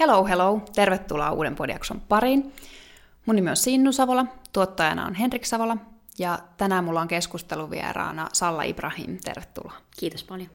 [0.00, 0.60] Hello, hello!
[0.74, 2.52] Tervetuloa uuden podiakson pariin.
[3.26, 5.76] Mun nimi on Sinnu Savola, tuottajana on Henrik Savola,
[6.18, 9.18] ja tänään mulla on keskusteluvieraana Salla Ibrahim.
[9.24, 9.76] Tervetuloa.
[10.00, 10.48] Kiitos paljon.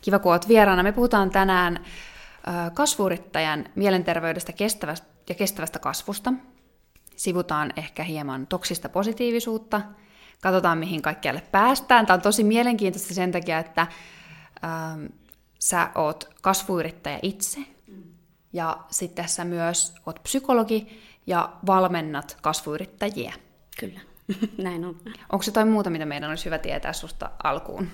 [0.00, 0.82] Kiva, kun oot vieraana.
[0.82, 1.84] Me puhutaan tänään
[2.74, 6.32] kasvuyrittäjän mielenterveydestä kestävästä ja kestävästä kasvusta.
[7.16, 9.80] Sivutaan ehkä hieman toksista positiivisuutta.
[10.42, 12.06] Katsotaan, mihin kaikkialle päästään.
[12.06, 13.86] Tämä on tosi mielenkiintoista sen takia, että
[14.64, 15.04] ähm,
[15.58, 17.60] sä oot kasvuyrittäjä itse,
[18.52, 23.34] ja sitten sä myös oot psykologi ja valmennat kasvuyrittäjiä.
[23.80, 24.00] Kyllä,
[24.64, 25.00] näin on.
[25.32, 27.88] Onko se jotain muuta, mitä meidän olisi hyvä tietää susta alkuun?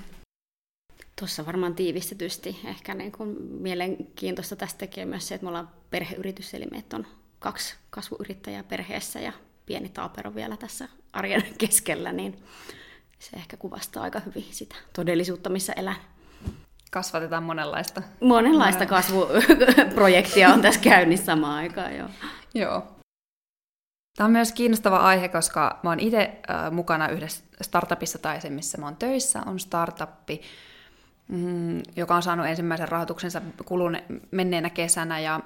[1.19, 2.61] Tuossa varmaan tiivistetysti.
[2.65, 7.07] Ehkä niin kuin mielenkiintoista tästä tekee myös se, että me ollaan perheyritys, eli meitä on
[7.39, 9.33] kaksi kasvuyrittäjää perheessä ja
[9.67, 12.45] pieni taapero vielä tässä arjen keskellä, niin
[13.19, 15.97] se ehkä kuvastaa aika hyvin sitä todellisuutta, missä elän
[16.91, 18.03] kasvatetaan monenlaista.
[18.21, 22.09] Monenlaista kasvuprojektia on tässä käynnissä samaan aikaan, joo.
[22.55, 22.97] joo.
[24.17, 28.51] Tämä on myös kiinnostava aihe, koska mä oon itse äh, mukana yhdessä startupissa tai se,
[28.51, 30.41] missä mä oon töissä, on startuppi,
[31.29, 35.41] mm, joka on saanut ensimmäisen rahoituksensa kulune, menneenä kesänä ja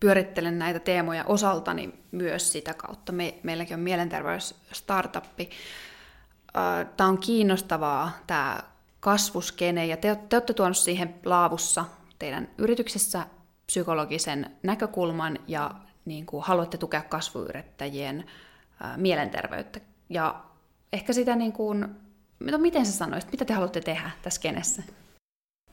[0.00, 3.12] pyörittelen näitä teemoja osaltani myös sitä kautta.
[3.12, 5.50] Me, meilläkin on mielenterveysstartuppi.
[6.96, 8.60] Tämä on kiinnostavaa, tämä
[9.04, 11.84] kasvuskene, ja te, te olette tuonut siihen laavussa
[12.18, 13.26] teidän yrityksessä
[13.66, 15.70] psykologisen näkökulman, ja
[16.04, 18.24] niin kuin haluatte tukea kasvuyrittäjien
[18.80, 19.80] ää, mielenterveyttä.
[20.08, 20.44] Ja
[20.92, 21.86] ehkä sitä niin kuin,
[22.40, 24.82] no miten sä sanoisit, mitä te haluatte tehdä tässä kenessä?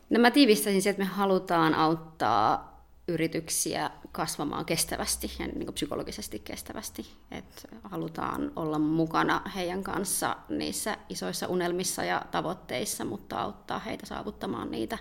[0.10, 2.71] No mä tiivistäisin että me halutaan auttaa
[3.14, 7.06] yrityksiä kasvamaan kestävästi ja niin kuin psykologisesti kestävästi.
[7.32, 14.72] Et halutaan olla mukana heidän kanssa niissä isoissa unelmissa ja tavoitteissa, mutta auttaa heitä saavuttamaan
[14.72, 14.98] niitä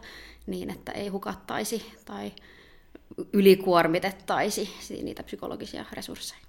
[0.46, 2.32] niin, että ei hukattaisi tai
[3.32, 6.40] ylikuormitettaisi niitä psykologisia resursseja.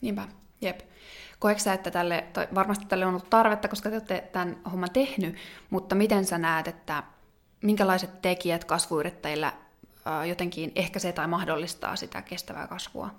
[0.00, 0.28] Niinpä,
[0.60, 0.80] jep.
[1.38, 5.36] Koetko että tälle, varmasti tälle on ollut tarvetta, koska te olette tämän homman tehnyt,
[5.70, 7.02] mutta miten sä näet, että
[7.62, 9.52] minkälaiset tekijät kasvuyrittäjillä
[10.28, 13.10] jotenkin ehkä se tai mahdollistaa sitä kestävää kasvua?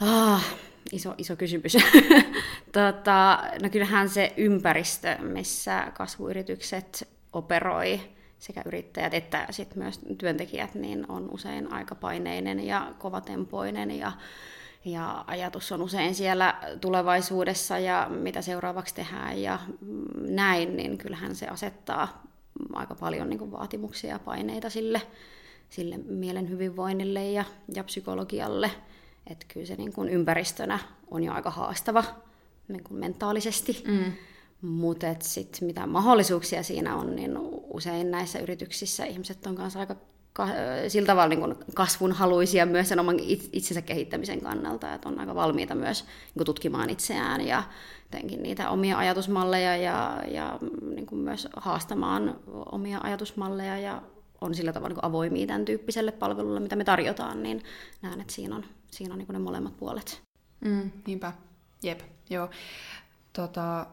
[0.00, 0.44] Ah,
[0.92, 1.76] iso, iso kysymys.
[2.72, 8.00] tota, no kyllähän se ympäristö, missä kasvuyritykset operoi,
[8.38, 14.12] sekä yrittäjät että sit myös työntekijät, niin on usein aika paineinen ja kovatempoinen ja,
[14.84, 19.58] ja ajatus on usein siellä tulevaisuudessa ja mitä seuraavaksi tehdään ja
[20.20, 22.22] näin, niin kyllähän se asettaa
[22.72, 25.02] aika paljon niin kuin vaatimuksia ja paineita sille,
[25.68, 28.70] sille mielen hyvinvoinnille ja, ja psykologialle.
[29.26, 30.78] Että kyllä se niin kuin ympäristönä
[31.10, 32.04] on jo aika haastava
[32.68, 33.84] niin kuin mentaalisesti.
[33.86, 34.12] Mm.
[34.62, 40.12] Mutta sitten mitä mahdollisuuksia siinä on, niin usein näissä yrityksissä ihmiset on kanssa aika ka-
[40.88, 43.16] sillä tavalla niin kuin kasvunhaluisia myös sen oman
[43.52, 47.62] itsensä kehittämisen kannalta, että on aika valmiita myös niin kuin tutkimaan itseään ja
[48.02, 50.58] jotenkin niitä omia ajatusmalleja ja, ja
[50.94, 52.36] niin kuin myös haastamaan
[52.72, 54.02] omia ajatusmalleja ja
[54.40, 57.62] on sillä tavalla niin avoimia tämän tyyppiselle palvelulle, mitä me tarjotaan, niin
[58.02, 60.22] näen, että siinä on, siinä on niin ne molemmat puolet.
[60.64, 61.32] Mm, niinpä,
[61.82, 62.00] jep,
[62.30, 62.50] joo.
[63.32, 63.86] Tota,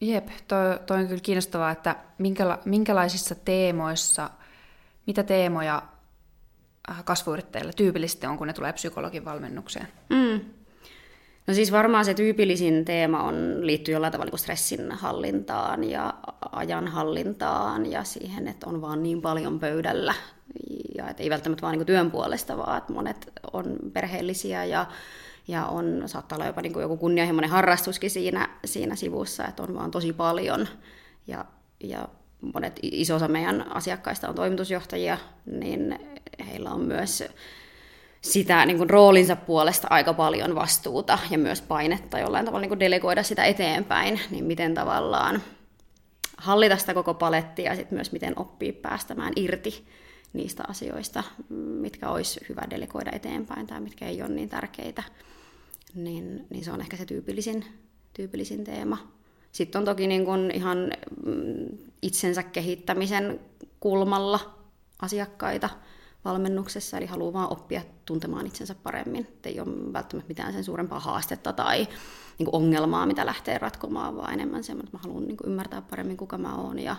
[0.00, 4.30] jep, toi, toi on kyllä kiinnostavaa, että minkäla, minkälaisissa teemoissa,
[5.06, 5.82] mitä teemoja
[6.90, 9.88] äh, kasvuyrittäjillä tyypillisesti on, kun ne tulee psykologin valmennukseen?
[10.10, 10.40] Mm,
[11.46, 16.14] No siis varmaan se tyypillisin teema on, liittyy jollain tavalla niin stressin hallintaan ja
[16.52, 20.14] ajan hallintaan ja siihen, että on vaan niin paljon pöydällä.
[20.96, 24.86] Ja että ei välttämättä vaan niin työn puolesta, vaan että monet on perheellisiä ja,
[25.48, 29.90] ja on, saattaa olla jopa niin joku kunnianhimoinen harrastuskin siinä, siinä sivussa, että on vaan
[29.90, 30.68] tosi paljon.
[31.26, 31.44] Ja,
[31.80, 32.08] ja
[32.54, 35.98] monet iso osa meidän asiakkaista on toimitusjohtajia, niin
[36.46, 37.24] heillä on myös
[38.20, 42.80] sitä niin kuin roolinsa puolesta aika paljon vastuuta ja myös painetta jollain tavalla niin kuin
[42.80, 45.42] delegoida sitä eteenpäin, niin miten tavallaan
[46.36, 49.86] hallita sitä koko palettia ja sitten myös miten oppii päästämään irti
[50.32, 51.24] niistä asioista,
[51.80, 55.02] mitkä olisi hyvä delegoida eteenpäin tai mitkä ei ole niin tärkeitä.
[55.94, 57.64] Niin, niin se on ehkä se tyypillisin,
[58.14, 58.98] tyypillisin teema.
[59.52, 60.78] Sitten on toki niin kuin ihan
[61.26, 63.40] mm, itsensä kehittämisen
[63.80, 64.40] kulmalla
[65.02, 65.68] asiakkaita,
[66.24, 69.22] valmennuksessa, eli haluaa vaan oppia tuntemaan itsensä paremmin.
[69.22, 71.88] Et ei ole välttämättä mitään sen suurempaa haastetta tai
[72.38, 75.82] niin kuin ongelmaa, mitä lähtee ratkomaan, vaan enemmän semmoinen, että mä haluan niin kuin ymmärtää
[75.82, 76.96] paremmin, kuka mä oon ja,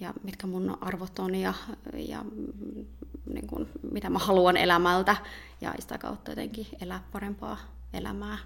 [0.00, 1.54] ja mitkä mun arvot on ja,
[1.94, 2.24] ja
[3.26, 5.16] niin kuin, mitä mä haluan elämältä
[5.60, 7.58] ja sitä kautta jotenkin elää parempaa
[7.92, 8.38] elämää.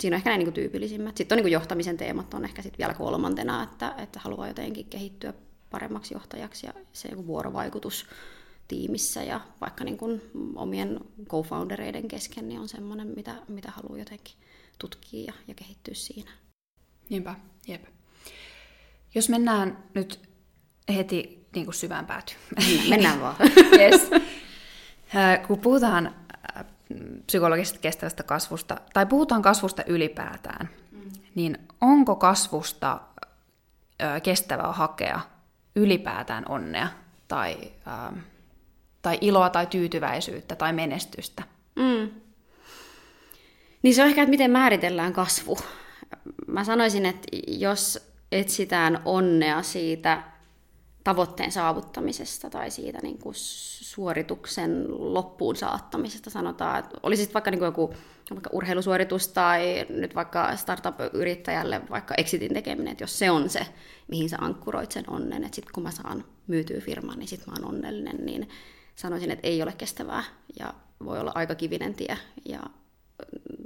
[0.00, 1.16] Siinä on ehkä näin niin kuin tyypillisimmät.
[1.16, 4.86] Sitten on niin kuin johtamisen teemat on ehkä sitten vielä kolmantena, että, että haluaa jotenkin
[4.86, 5.32] kehittyä
[5.70, 8.06] paremmaksi johtajaksi ja se joku vuorovaikutus
[8.68, 10.22] tiimissä ja vaikka niin kuin
[10.56, 14.34] omien co-foundereiden kesken niin on semmoinen, mitä, mitä haluaa jotenkin
[14.78, 16.30] tutkia ja, ja kehittyä siinä.
[17.08, 17.34] Niinpä,
[17.68, 17.84] jep.
[19.14, 20.20] Jos mennään nyt
[20.94, 22.40] heti niin kuin syvään päätyyn.
[22.88, 23.36] Mennään vaan.
[23.80, 24.10] yes.
[25.46, 26.14] Kun puhutaan
[27.26, 30.68] psykologisesta kestävästä kasvusta, tai puhutaan kasvusta ylipäätään,
[31.34, 33.00] niin onko kasvusta
[34.22, 35.20] kestävää hakea
[35.76, 36.88] ylipäätään onnea
[37.28, 37.56] tai,
[39.02, 41.42] tai iloa tai tyytyväisyyttä tai menestystä?
[41.76, 42.10] Mm.
[43.82, 45.58] Niin se on ehkä, että miten määritellään kasvu.
[46.46, 50.22] Mä sanoisin, että jos etsitään onnea siitä
[51.06, 56.78] tavoitteen saavuttamisesta tai siitä niin kuin suorituksen loppuun saattamisesta sanotaan.
[56.78, 57.94] Että olisi sitten vaikka niin kuin joku
[58.30, 63.66] vaikka urheilusuoritus tai nyt vaikka startup-yrittäjälle vaikka exitin tekeminen, että jos se on se,
[64.08, 67.56] mihin sä ankkuroit sen onnen, että sitten kun mä saan myytyä firman, niin sitten mä
[67.58, 68.48] oon onnellinen, niin
[68.96, 70.24] sanoisin, että ei ole kestävää
[70.58, 70.74] ja
[71.04, 72.60] voi olla aika kivinen tie ja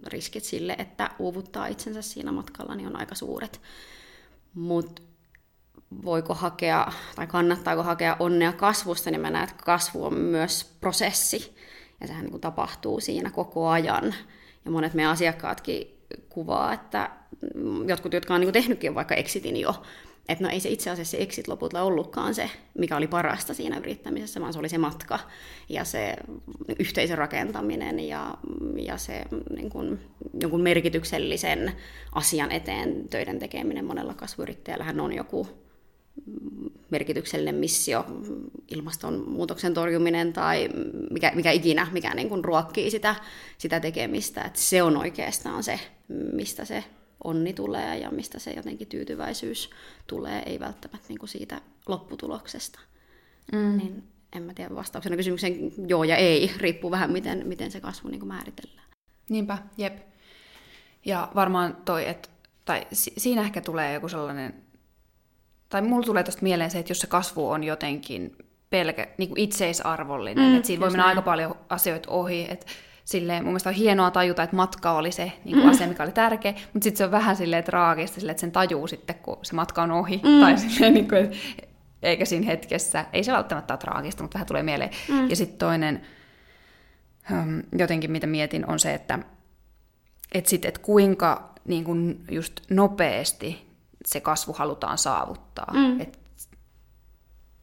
[0.07, 3.61] riskit sille, että uuvuttaa itsensä siinä matkalla, niin on aika suuret.
[4.55, 5.03] Mutta
[6.05, 11.57] voiko hakea tai kannattaako hakea onnea kasvusta, niin mä näen, että kasvu on myös prosessi.
[12.01, 14.15] Ja sehän niin kuin tapahtuu siinä koko ajan.
[14.65, 15.99] Ja monet meidän asiakkaatkin
[16.29, 17.11] kuvaa, että
[17.87, 19.83] jotkut, jotka on niin kuin tehnytkin vaikka exitin jo,
[20.29, 23.79] että no ei se itse asiassa se exit lopulta ollutkaan se, mikä oli parasta siinä
[23.79, 25.19] yrittämisessä, vaan se oli se matka
[25.69, 26.17] ja se
[26.79, 28.35] yhteisön rakentaminen ja,
[28.77, 29.25] ja se
[29.57, 30.01] niin kuin,
[30.41, 31.73] jonkun merkityksellisen
[32.13, 33.85] asian eteen töiden tekeminen.
[33.85, 35.49] Monella kasvuyrittäjällähän on joku
[36.91, 38.07] merkityksellinen missio,
[38.69, 40.69] ilmastonmuutoksen torjuminen tai
[41.11, 43.15] mikä, mikä ikinä, mikä niin kuin ruokkii sitä,
[43.59, 44.43] sitä tekemistä.
[44.43, 45.81] Että se on oikeastaan se,
[46.33, 46.85] mistä se
[47.25, 49.71] onni tulee ja mistä se jotenkin tyytyväisyys
[50.07, 52.81] tulee, ei välttämättä niin kuin siitä lopputuloksesta.
[53.53, 53.77] Mm.
[53.77, 54.03] Niin
[54.37, 58.21] en mä tiedä vastauksena kysymykseen joo ja ei, riippuu vähän miten, miten se kasvu niin
[58.21, 58.87] kuin määritellään.
[59.29, 59.99] Niinpä, jep.
[61.05, 62.29] Ja varmaan toi, että,
[62.65, 64.55] tai siinä ehkä tulee joku sellainen
[65.71, 68.37] tai mulla tulee tuosta mieleen se, että jos se kasvu on jotenkin
[68.71, 71.09] pelkä, niin kuin itseisarvollinen, mm, että siinä voi mennä näin.
[71.09, 72.67] aika paljon asioita ohi, että
[73.05, 75.71] silleen, mun mielestä on hienoa tajuta, että matka oli se niin kuin mm.
[75.71, 78.87] asia, mikä oli tärkeä, mutta sitten se on vähän silleen traagista, silleen, että sen tajuu
[78.87, 80.41] sitten, kun se matka on ohi, mm.
[80.41, 81.31] tai silleen, niin kuin,
[82.03, 84.91] eikä siinä hetkessä, ei se välttämättä ole traagista, mutta vähän tulee mieleen.
[85.09, 85.31] Mm.
[85.31, 86.03] Ja sitten toinen,
[87.79, 89.19] jotenkin mitä mietin, on se, että
[90.33, 93.70] et sit, et kuinka niin kuin just nopeasti
[94.07, 95.73] se kasvu halutaan saavuttaa.
[95.73, 96.01] Mm.
[96.01, 96.19] Et,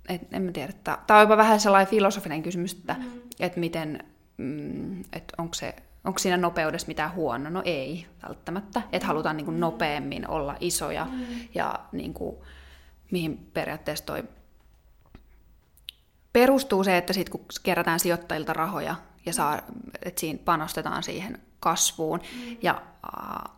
[0.10, 3.22] et, en mä tiedä, että tämä on jopa vähän sellainen filosofinen kysymys, että mm.
[3.39, 4.04] et miten,
[4.38, 5.75] mm, että onko se
[6.07, 7.50] Onko siinä nopeudessa mitään huono?
[7.50, 8.81] No ei välttämättä.
[8.92, 11.25] Että halutaan niin kuin nopeammin olla isoja mm.
[11.56, 12.36] ja niin kuin,
[13.12, 14.24] mihin periaatteessa toi
[16.33, 18.95] perustuu se, että sit kun kerätään sijoittajilta rahoja
[19.25, 19.62] ja saa,
[20.04, 22.57] että siinä panostetaan siihen kasvuun mm.
[22.62, 22.81] ja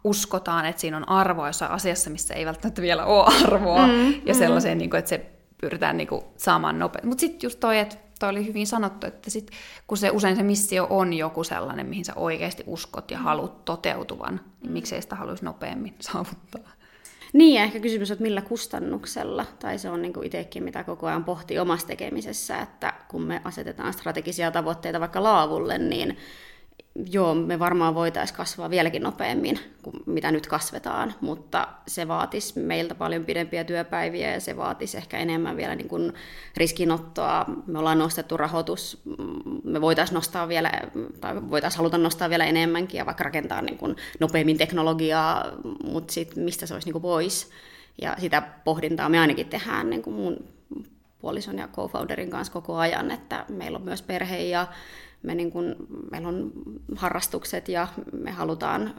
[0.04, 4.14] uskotaan, että siinä on arvoa jossain asiassa, missä ei välttämättä vielä ole arvoa mm.
[4.26, 4.40] ja mm.
[4.40, 5.30] sellaiseen, niin kuin, että se
[5.62, 7.08] pyritään niin kuin, saamaan nopeasti.
[7.08, 9.52] Mutta sitten just toi, että toi oli hyvin sanottu, että sit,
[9.88, 14.42] kun se usein se missio on joku sellainen, mihin sä oikeasti uskot ja haluat toteutuvan,
[14.62, 16.72] niin miksei sitä haluaisi nopeammin saavuttaa.
[17.34, 21.08] Niin, ja ehkä kysymys on, että millä kustannuksella, tai se on niin itsekin, mitä koko
[21.08, 26.18] ajan pohtii omassa tekemisessä, että kun me asetetaan strategisia tavoitteita vaikka laavulle, niin
[27.12, 32.96] joo, me varmaan voitaisiin kasvaa vieläkin nopeammin kuin mitä nyt kasvetaan, mutta se vaatisi meiltä
[32.96, 36.14] paljon pidempiä työpäiviä ja se vaatisi ehkä enemmän vielä niin kuin
[36.58, 37.46] riskinottoa.
[37.68, 39.02] Me ollaan nostettu rahoitus,
[39.64, 40.72] me voitaisiin nostaa vielä,
[41.22, 45.46] tai voitaisiin haluta nostaa vielä enemmänkin ja vaikka rakentaa niin kuin nopeammin teknologiaa,
[45.84, 47.52] mutta sitten mistä se olisi niin kuin pois.
[48.02, 50.38] Ja sitä pohdintaa me ainakin tehdään niin kuin mun
[51.20, 54.68] puolison ja co-founderin kanssa koko ajan, että meillä on myös perhe ja
[55.24, 55.76] me niin kun,
[56.12, 56.52] meillä on
[56.96, 58.94] harrastukset ja me halutaan,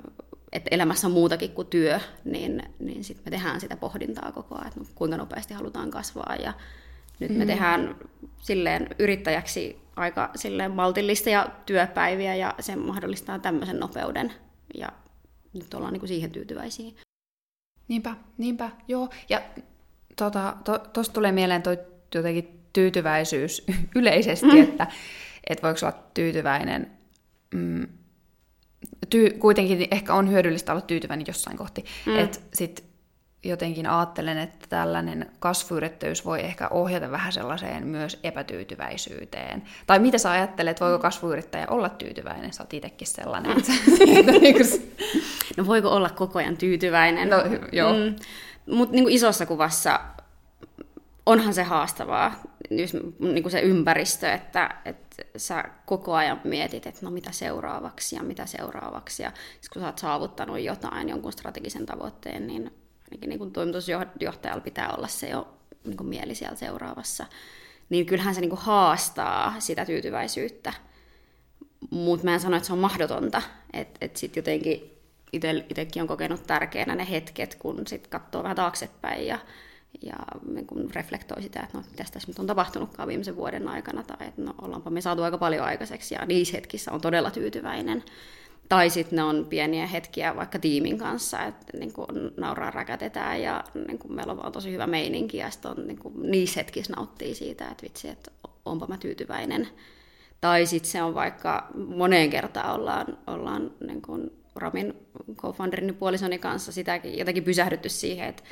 [0.52, 4.66] että elämässä on muutakin kuin työ, niin, niin sitten me tehdään sitä pohdintaa koko ajan,
[4.66, 6.36] että kuinka nopeasti halutaan kasvaa.
[6.36, 6.52] Ja
[7.20, 7.46] nyt me mm.
[7.46, 7.96] tehdään
[8.38, 14.32] silleen yrittäjäksi aika silleen maltillisia työpäiviä ja se mahdollistaa tämmöisen nopeuden.
[14.74, 14.88] Ja
[15.52, 16.92] nyt ollaan niin kuin siihen tyytyväisiä.
[17.88, 19.08] Niinpä, niinpä, joo.
[19.28, 19.42] Ja
[20.16, 21.78] tuosta to, to, tulee mieleen toi
[22.14, 24.86] jotenkin tyytyväisyys yleisesti, että
[25.48, 26.90] että voiko olla tyytyväinen.
[27.54, 27.86] Mm,
[29.10, 31.84] tyy, kuitenkin ehkä on hyödyllistä olla tyytyväinen jossain kohti.
[32.06, 32.18] Mm.
[32.18, 32.90] Että sitten
[33.44, 39.62] jotenkin ajattelen, että tällainen kasvuyrittäjyys voi ehkä ohjata vähän sellaiseen myös epätyytyväisyyteen.
[39.86, 41.02] Tai mitä sä ajattelet, voiko mm.
[41.02, 42.52] kasvuyrittäjä olla tyytyväinen?
[42.52, 43.56] Sä oot itsekin sellainen.
[44.40, 44.62] Niinku
[45.56, 47.30] no voiko olla koko ajan tyytyväinen?
[47.30, 47.36] No,
[47.72, 47.92] joo.
[47.92, 48.16] Mm,
[48.76, 50.00] Mutta niin isossa kuvassa
[51.26, 52.40] onhan se haastavaa,
[52.70, 58.22] niin kuin se ympäristö, että, että sä koko ajan mietit, että no mitä seuraavaksi ja
[58.22, 59.22] mitä seuraavaksi.
[59.22, 59.32] Ja
[59.72, 62.72] kun sä oot saavuttanut jotain, jonkun strategisen tavoitteen, niin
[63.04, 65.48] ainakin niin kuin toimitusjohtajalla pitää olla se jo
[65.84, 67.26] niin kuin mieli siellä seuraavassa.
[67.88, 70.72] Niin kyllähän se niin kuin haastaa sitä tyytyväisyyttä.
[71.90, 73.42] Mutta mä en sano, että se on mahdotonta.
[73.72, 75.00] Että et sitten jotenkin
[75.32, 79.38] itsekin on kokenut tärkeänä ne hetket, kun sitten katsoo vähän taaksepäin ja
[80.02, 80.16] ja
[80.52, 84.28] niin kun reflektoi sitä, että no, mitä tässä nyt on tapahtunutkaan viimeisen vuoden aikana, tai
[84.28, 88.04] että no, ollaanpa me saatu aika paljon aikaiseksi, ja niissä hetkissä on todella tyytyväinen.
[88.68, 93.64] Tai sitten ne on pieniä hetkiä vaikka tiimin kanssa, että niin kun nauraa räkätetään ja
[93.86, 97.68] niin kun meillä on vaan tosi hyvä meininki ja sitten niin niissä hetkissä nauttii siitä,
[97.68, 98.30] että vitsi, että
[98.64, 99.68] onpa mä tyytyväinen.
[100.40, 104.94] Tai sitten se on vaikka moneen kertaan ollaan, ollaan niin kun Ramin
[105.34, 108.42] co-founderin puolisoni kanssa sitäkin jotenkin pysähdytty siihen, että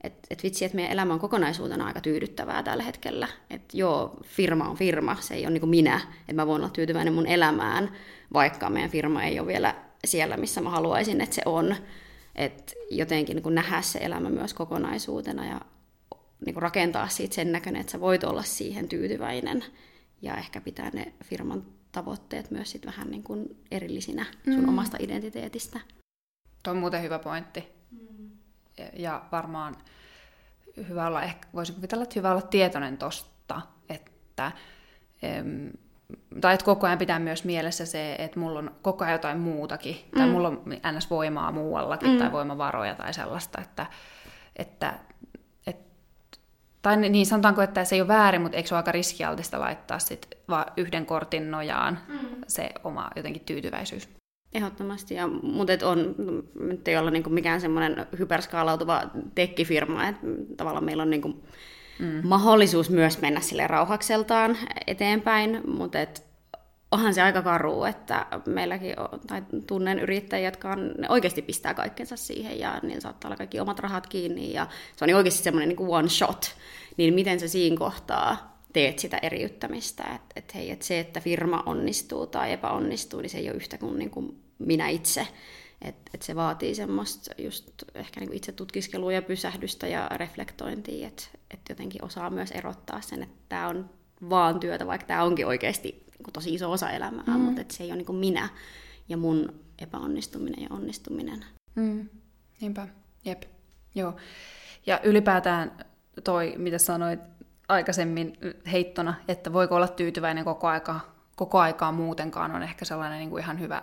[0.00, 3.28] että et vitsi, että meidän elämä on kokonaisuutena aika tyydyttävää tällä hetkellä.
[3.50, 6.70] Että joo, firma on firma, se ei ole niin kuin minä, että mä voin olla
[6.70, 7.92] tyytyväinen mun elämään,
[8.32, 9.74] vaikka meidän firma ei ole vielä
[10.04, 11.76] siellä, missä mä haluaisin, että se on.
[12.34, 15.60] Että jotenkin niin kuin nähdä se elämä myös kokonaisuutena ja
[16.46, 19.64] niin kuin rakentaa siitä sen näköinen, että sä voit olla siihen tyytyväinen
[20.22, 24.68] ja ehkä pitää ne firman tavoitteet myös sit vähän niin kuin erillisinä sun mm.
[24.68, 25.80] omasta identiteetistä.
[26.62, 27.64] Tuo on muuten hyvä pointti.
[27.90, 28.30] Mm.
[28.92, 29.76] Ja varmaan
[30.88, 34.52] hyvä olla, ehkä voisin kuvitella, että hyvä olla tietoinen tosta, että,
[35.22, 35.70] em,
[36.40, 39.96] tai että koko ajan pitää myös mielessä se, että mulla on koko ajan jotain muutakin,
[39.96, 40.18] mm.
[40.18, 40.62] tai mulla on
[40.96, 41.10] ns.
[41.10, 42.18] voimaa muuallakin, mm.
[42.18, 43.86] tai voimavaroja tai sellaista, että,
[44.56, 44.98] että
[45.66, 45.76] et,
[46.82, 49.98] tai niin sanotaanko, että se ei ole väärin, mutta eikö se ole aika riskialtista laittaa
[49.98, 52.18] sit vaan yhden kortin nojaan mm.
[52.48, 54.15] se oma jotenkin tyytyväisyys?
[54.52, 56.14] Ehdottomasti, ja, mutta et on,
[56.60, 59.02] nyt ei olla niinku mikään semmoinen hyperskaalautuva
[59.34, 60.26] tekkifirma, että
[60.56, 61.28] tavallaan meillä on niinku
[61.98, 62.28] mm.
[62.28, 66.26] mahdollisuus myös mennä sille rauhakseltaan eteenpäin, mutta et
[66.92, 71.74] onhan se aika karu, että meilläkin on, tai tunnen yrittäjiä, jotka on, ne oikeasti pistää
[71.74, 75.68] kaikkensa siihen ja niin saattaa olla kaikki omat rahat kiinni ja se on oikeasti semmoinen
[75.68, 76.56] niin one shot,
[76.96, 81.62] niin miten se siinä kohtaa teet sitä eriyttämistä, että et hei, et se, että firma
[81.66, 85.26] onnistuu tai epäonnistuu, niin se ei ole yhtä kuin, niin kuin minä itse.
[85.82, 91.22] Että et se vaatii semmoista just ehkä niin itse tutkiskelua ja pysähdystä ja reflektointia, että
[91.50, 93.90] et jotenkin osaa myös erottaa sen, että tämä on
[94.30, 97.40] vaan työtä, vaikka tämä onkin oikeasti niin tosi iso osa elämää, mm.
[97.40, 98.48] mutta että se ei ole niin minä
[99.08, 101.44] ja mun epäonnistuminen ja onnistuminen.
[101.74, 102.08] Mm.
[102.60, 102.88] Niinpä,
[103.24, 103.42] jep.
[103.94, 104.16] Joo.
[104.86, 105.84] Ja ylipäätään
[106.24, 107.20] toi, mitä sanoit
[107.68, 108.38] aikaisemmin
[108.72, 111.00] heittona, että voiko olla tyytyväinen koko aikaa,
[111.36, 113.82] koko aikaa muutenkaan, on ehkä sellainen niin kuin ihan hyvä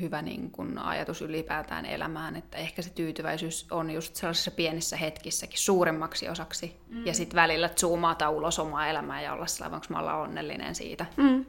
[0.00, 5.58] hyvä niin kuin ajatus ylipäätään elämään, että ehkä se tyytyväisyys on just sellaisissa pienissä hetkissäkin
[5.58, 7.06] suuremmaksi osaksi, mm.
[7.06, 11.06] ja sitten välillä zoomata ulos omaa elämää ja olla sellainen, onko mä olla onnellinen siitä.
[11.16, 11.44] Mm.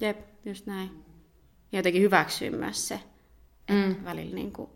[0.00, 1.04] Jep, just näin.
[1.72, 3.00] Ja jotenkin hyväksyä myös se,
[3.68, 4.04] että mm.
[4.04, 4.70] välillä niin kuin,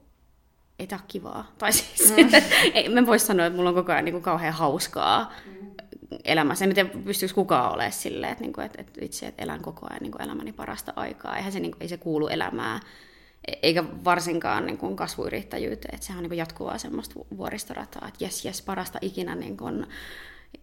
[0.79, 1.53] ei tämä kivaa.
[1.59, 2.17] Tai siis, mm.
[2.75, 5.71] ei, mä voisi sanoa, että mulla on koko ajan niin kuin, kauhean hauskaa mm.
[6.25, 6.65] Elämässä.
[6.65, 9.87] En tiedä, pystyykö kukaan olemaan silleen, että, niin kuin, että, että itse että elän koko
[9.91, 11.37] ajan niin kuin elämäni parasta aikaa.
[11.37, 12.81] Eihän se, niin kuin, ei se kuulu elämään,
[13.49, 15.95] e- eikä varsinkaan niin kuin kasvuyrittäjyyteen.
[15.95, 19.35] Että sehän on niin kuin jatkuvaa semmoista vuoristorataa, että jes, jes, parasta ikinä.
[19.35, 19.87] Niin kuin,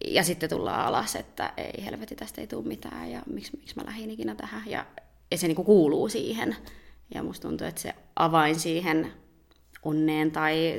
[0.06, 3.86] ja sitten tullaan alas, että ei helveti, tästä ei tule mitään ja miksi, miksi mä
[3.86, 4.63] lähdin ikinä tähän.
[4.66, 4.86] Ja,
[5.32, 6.56] ja se niin kuin kuuluu siihen.
[7.13, 9.13] Ja musta tuntuu, että se avain siihen
[9.84, 10.74] onneen tai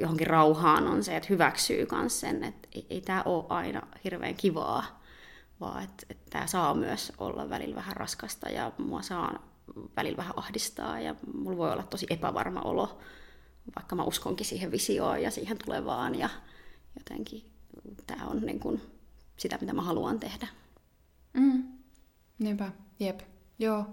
[0.00, 4.34] johonkin rauhaan on se, että hyväksyy myös sen, että ei, ei tämä ole aina hirveän
[4.34, 5.02] kivaa,
[5.60, 9.54] vaan että, että tämä saa myös olla välillä vähän raskasta ja mua saa
[9.96, 12.98] välillä vähän ahdistaa ja mulla voi olla tosi epävarma olo,
[13.76, 16.28] vaikka mä uskonkin siihen visioon ja siihen tulevaan ja
[16.98, 17.50] jotenkin
[18.06, 18.80] tämä on niin kuin
[19.36, 20.48] sitä, mitä mä haluan tehdä.
[21.32, 21.64] Mm.
[22.38, 23.20] Niinpä, jep,
[23.58, 23.86] joo.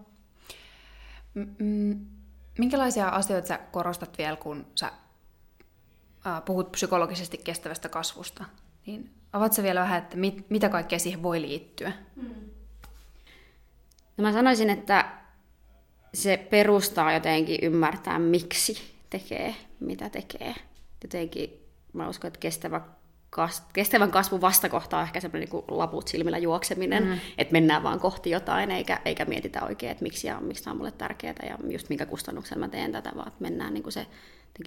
[1.33, 2.20] Mm-mm.
[2.57, 4.91] Minkälaisia asioita sä korostat vielä, kun sä
[6.45, 8.45] puhut psykologisesti kestävästä kasvusta?
[8.85, 11.91] Niin avaat sä vielä vähän, että mit, mitä kaikkea siihen voi liittyä?
[12.15, 12.49] Mm.
[14.17, 15.11] No mä sanoisin, että
[16.13, 18.77] se perustaa jotenkin ymmärtää, miksi
[19.09, 20.55] tekee, mitä tekee.
[21.03, 22.81] Jotenkin mä uskon, että kestävä
[23.31, 27.19] kas, kestävän kasvun vastakohta on ehkä semmoinen niin laput silmillä juokseminen, mm.
[27.37, 30.77] että mennään vaan kohti jotain, eikä, eikä mietitä oikein, että miksi, ja, miksi tämä on
[30.77, 34.07] mulle tärkeää ja just minkä kustannuksella mä teen tätä, vaan että mennään niin kuin se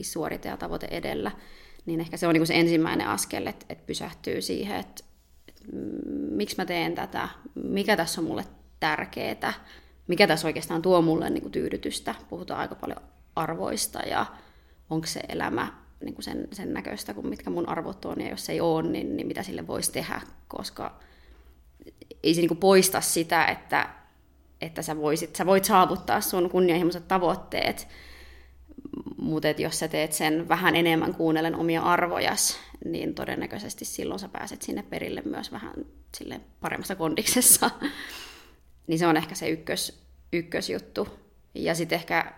[0.03, 1.31] suorite ja tavoite edellä.
[1.87, 5.05] Niin ehkä se on niin kuin se ensimmäinen askel, että, että pysähtyy siihen, että,
[5.49, 5.63] että
[6.31, 8.45] miksi mä teen tätä, mikä tässä on mulle
[8.81, 9.53] tärkeää,
[10.09, 12.15] mikä tässä oikeastaan tuo mulle niin kuin tyydytystä.
[12.29, 13.01] Puhutaan aika paljon
[13.37, 14.27] arvoista ja
[14.91, 18.49] onko se elämä niin kuin sen, sen näköistä kuin mitkä mun arvot on, ja jos
[18.49, 21.01] ei ole, niin, niin mitä sille voisi tehdä, koska
[22.23, 23.89] ei se niin kuin poista sitä, että,
[24.61, 27.89] että sä, voisit, sä voit saavuttaa sun kunnianhimoiset tavoitteet,
[29.17, 34.63] mutta jos sä teet sen vähän enemmän kuunnellen omia arvojas, niin todennäköisesti silloin sä pääset
[34.63, 35.75] sinne perille myös vähän
[36.15, 37.71] sille paremmassa kondiksessa.
[38.87, 40.01] niin se on ehkä se ykkös,
[40.33, 41.09] ykkösjuttu.
[41.55, 42.35] Ja sitten ehkä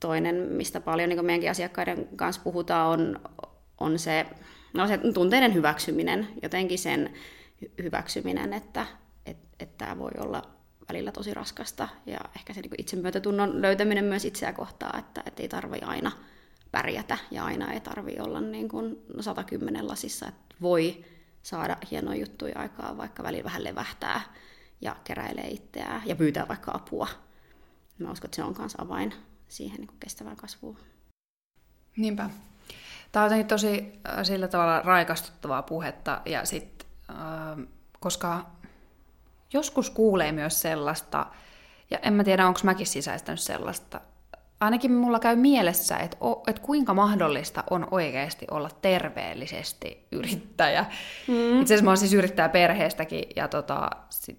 [0.00, 3.20] toinen, mistä paljon niin meidänkin asiakkaiden kanssa puhutaan, on,
[3.80, 4.26] on se,
[4.74, 7.14] no se tunteiden hyväksyminen, jotenkin sen
[7.82, 8.86] hyväksyminen, että
[9.26, 10.42] että että tämä voi olla
[10.88, 15.48] välillä tosi raskasta ja ehkä se niin itsemyötätunnon löytäminen myös itseä kohtaa, että, että ei
[15.48, 16.12] tarvi aina
[16.70, 21.04] pärjätä ja aina ei tarvi olla niin kuin 110 lasissa, että voi
[21.42, 24.20] saada hienoja juttuja aikaa, vaikka välillä vähän levähtää
[24.80, 27.08] ja keräilee itseään ja pyytää vaikka apua.
[27.98, 29.14] Mä uskon, että se on myös avain
[29.48, 30.76] siihen niin kestävään kasvuun.
[31.96, 32.30] Niinpä.
[33.12, 37.66] Tämä on jotenkin tosi äh, sillä tavalla raikastuttavaa puhetta, ja sit, äh,
[38.00, 38.46] koska
[39.52, 41.26] joskus kuulee myös sellaista,
[41.90, 44.00] ja en mä tiedä, onko mäkin sisäistänyt sellaista,
[44.60, 50.86] ainakin mulla käy mielessä, että, että kuinka mahdollista on oikeasti olla terveellisesti yrittäjä.
[51.28, 51.60] Mm.
[51.60, 54.38] Itse asiassa mä oon siis yrittäjä perheestäkin, ja tota, sit,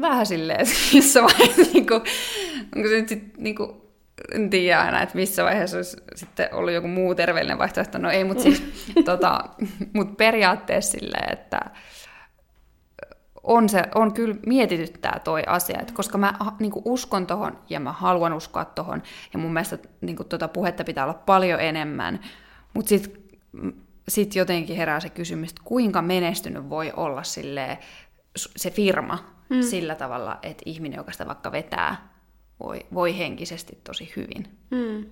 [0.00, 2.02] vähän silleen, että missä vaiheessa, niin kuin,
[2.76, 3.81] onko se nyt sit, niin kuin,
[4.34, 7.98] en tiedä aina, että missä vaiheessa olisi sitten ollut joku muu terveellinen vaihtoehto.
[7.98, 8.62] No ei, mutta siis
[9.04, 9.44] tota,
[9.92, 11.60] mut periaatteessa silleen, että
[13.42, 17.92] on, se, on kyllä mietityttää toi asia, että koska mä niin uskon tohon ja mä
[17.92, 19.02] haluan uskoa tohon,
[19.32, 22.20] ja mun mielestä niin kuin, tuota puhetta pitää olla paljon enemmän,
[22.74, 23.22] mutta sitten
[24.08, 27.78] sit jotenkin herää se kysymys, että kuinka menestynyt voi olla silleen,
[28.36, 29.62] se firma mm.
[29.62, 32.11] sillä tavalla, että ihminen, joka sitä vaikka vetää,
[32.62, 34.48] voi, voi henkisesti tosi hyvin.
[34.70, 35.04] Mm.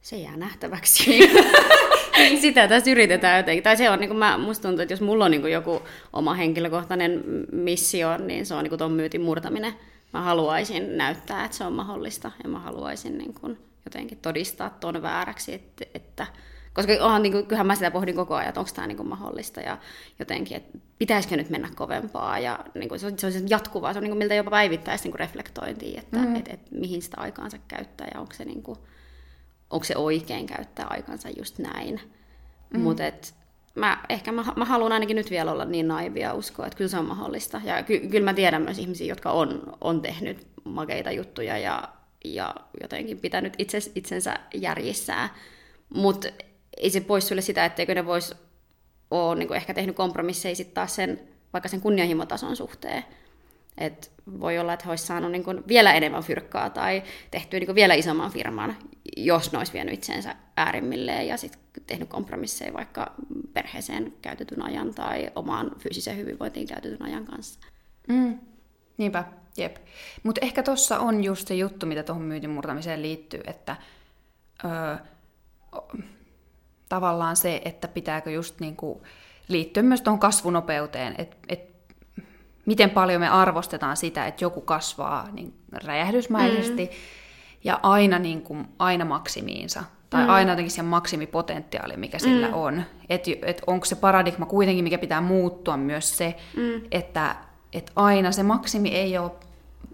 [0.00, 1.18] Se jää nähtäväksi.
[2.18, 3.64] niin sitä tässä yritetään jotenkin.
[3.64, 5.82] Tai se on, niin kuin mä, musta tuntuu, että jos mulla on niin kuin joku
[6.12, 9.74] oma henkilökohtainen missio, niin se on niin kuin ton myytin murtaminen.
[10.12, 15.02] Mä haluaisin näyttää, että se on mahdollista, ja mä haluaisin niin kuin jotenkin todistaa ton
[15.02, 16.26] vääräksi, että, että
[16.74, 19.08] koska onhan, niin kuin, kyllähän mä sitä pohdin koko ajan, että onko tämä niin kuin
[19.08, 19.78] mahdollista ja
[20.18, 22.38] jotenkin, että pitäisikö nyt mennä kovempaa.
[22.38, 25.08] Ja niin kuin, se, on, se on jatkuvaa, se on niin kuin, miltä jopa päivittäistä
[25.08, 26.36] niin reflektointia, että mm-hmm.
[26.36, 28.78] et, et, mihin sitä aikaansa käyttää ja onko se, niin kuin,
[29.70, 32.00] onko se oikein käyttää aikansa just näin.
[32.70, 32.80] Mm.
[32.80, 33.02] Mutta
[33.74, 36.98] mä, ehkä mä, mä haluan ainakin nyt vielä olla niin naivia uskoa, että kyllä se
[36.98, 37.60] on mahdollista.
[37.64, 41.88] Ja ky, kyllä mä tiedän myös ihmisiä, jotka on, on tehnyt makeita juttuja ja,
[42.24, 45.30] ja jotenkin pitänyt itse, itsensä järjissään.
[45.94, 46.28] Mutta
[46.76, 48.34] ei se pois sulle sitä, etteikö ne vois
[49.10, 51.20] ole niin ehkä tehnyt kompromisseja sitten taas sen,
[51.52, 53.04] vaikka sen kunnianhimotason suhteen.
[53.78, 57.94] Et voi olla, että he olisivat saaneet niin vielä enemmän fyrkkaa tai tehtyä niin vielä
[57.94, 58.76] isomman firman,
[59.16, 63.14] jos ne olisi vienyt itsensä äärimmilleen ja sitten tehnyt kompromisseja vaikka
[63.52, 67.60] perheeseen käytetyn ajan tai omaan fyysiseen hyvinvointiin käytetyn ajan kanssa.
[68.08, 68.38] Mm.
[68.96, 69.24] Niinpä,
[69.56, 69.76] jep.
[70.22, 73.76] Mutta ehkä tuossa on just se juttu, mitä tuohon myytin murtamiseen liittyy, että
[74.64, 74.96] öö,
[76.88, 79.02] tavallaan se, että pitääkö just niinku
[79.48, 81.74] liittyä myös tuohon kasvunopeuteen, että et
[82.66, 86.92] miten paljon me arvostetaan sitä, että joku kasvaa niin räjähdysmäisesti mm.
[87.64, 89.84] ja aina, niin kuin, aina maksimiinsa.
[90.10, 90.30] Tai mm.
[90.30, 92.54] aina jotenkin sen maksimipotentiaali, mikä sillä mm.
[92.54, 92.82] on.
[93.08, 96.80] Että et onko se paradigma kuitenkin, mikä pitää muuttua myös se, mm.
[96.90, 97.36] että
[97.72, 99.30] et aina se maksimi ei ole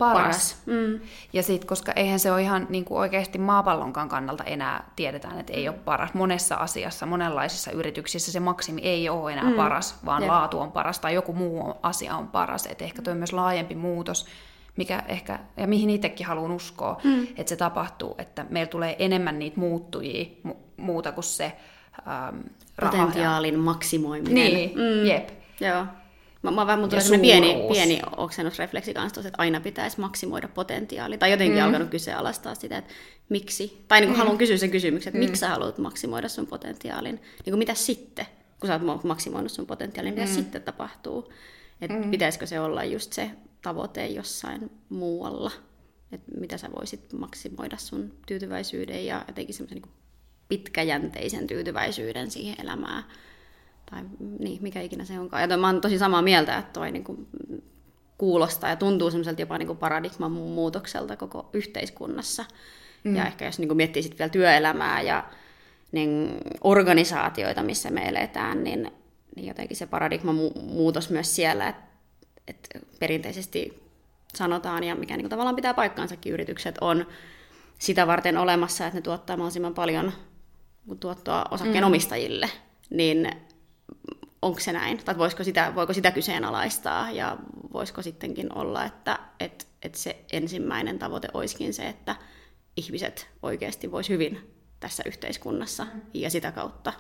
[0.01, 0.25] paras.
[0.25, 0.57] paras.
[0.67, 1.01] Mm.
[1.33, 5.53] Ja sitten, koska eihän se ole ihan niin kuin oikeasti maapallonkaan kannalta enää tiedetään, että
[5.53, 6.15] ei ole paras.
[6.15, 9.57] Monessa asiassa, monenlaisissa yrityksissä se maksimi ei ole enää mm.
[9.57, 10.31] paras, vaan Jep.
[10.31, 12.67] laatu on paras tai joku muu asia on paras.
[12.67, 14.27] Että ehkä tuo on myös laajempi muutos,
[14.77, 17.23] mikä ehkä, ja mihin itsekin haluan uskoa, mm.
[17.23, 21.53] että se tapahtuu, että meillä tulee enemmän niitä muuttujia mu- muuta kuin se
[22.09, 22.41] ähm,
[22.81, 23.61] Potentiaalin ja...
[23.61, 24.35] maksimoiminen.
[24.35, 25.07] Niin, mm.
[25.07, 25.29] jep.
[25.61, 25.87] Joo.
[26.43, 31.19] Mä, mä vähän tulee pieni, pieni oksennusrefleksi kanssa, että aina pitäisi maksimoida potentiaali.
[31.19, 31.65] Tai jotenkin mm.
[31.65, 32.95] alkanut kyseenalaistaa sitä, että
[33.29, 33.85] miksi.
[33.89, 34.19] Tai niin kuin mm.
[34.19, 35.25] haluan kysyä sen kysymyksen, että mm.
[35.25, 37.15] miksi sä haluat maksimoida sun potentiaalin.
[37.15, 38.27] Niin kuin mitä sitten,
[38.61, 40.35] kun sä oot maksimoinut sun potentiaalin, mitä mm.
[40.35, 41.33] sitten tapahtuu.
[41.81, 42.11] Että mm.
[42.11, 43.31] pitäisikö se olla just se
[43.63, 45.51] tavoite jossain muualla.
[46.13, 49.95] Että mitä sä voisit maksimoida sun tyytyväisyyden ja jotenkin semmoisen niin
[50.49, 53.05] pitkäjänteisen tyytyväisyyden siihen elämään
[53.91, 54.03] tai
[54.39, 55.43] niin, mikä ikinä se onkaan.
[55.43, 57.29] Ja toi, mä oon tosi samaa mieltä, että toi niin kuin,
[58.19, 62.45] kuulostaa ja tuntuu semmoiselta jopa niin kuin paradigman muutokselta koko yhteiskunnassa.
[63.05, 63.17] Mm.
[63.17, 65.25] Ja ehkä jos niin kuin miettii sitten vielä työelämää ja
[65.93, 68.93] niin, organisaatioita, missä me eletään, niin,
[69.37, 71.83] niin jotenkin se paradigman mu- muutos myös siellä, että
[72.49, 73.83] et perinteisesti
[74.35, 77.07] sanotaan, ja mikä niin kuin tavallaan pitää paikkaansakin yritykset, on
[77.79, 80.13] sitä varten olemassa, että ne tuottaa mahdollisimman paljon
[81.01, 82.97] tuottoa osakkeenomistajille, mm.
[82.97, 83.31] niin
[84.43, 84.99] onko se näin?
[85.05, 87.11] Tai voisiko sitä, voiko sitä kyseenalaistaa?
[87.11, 87.37] Ja
[87.73, 92.17] voisiko sittenkin olla, että, että, että se ensimmäinen tavoite olisikin se, että
[92.77, 94.51] ihmiset oikeasti vois hyvin
[94.81, 96.93] tässä yhteiskunnassa ja sitä kautta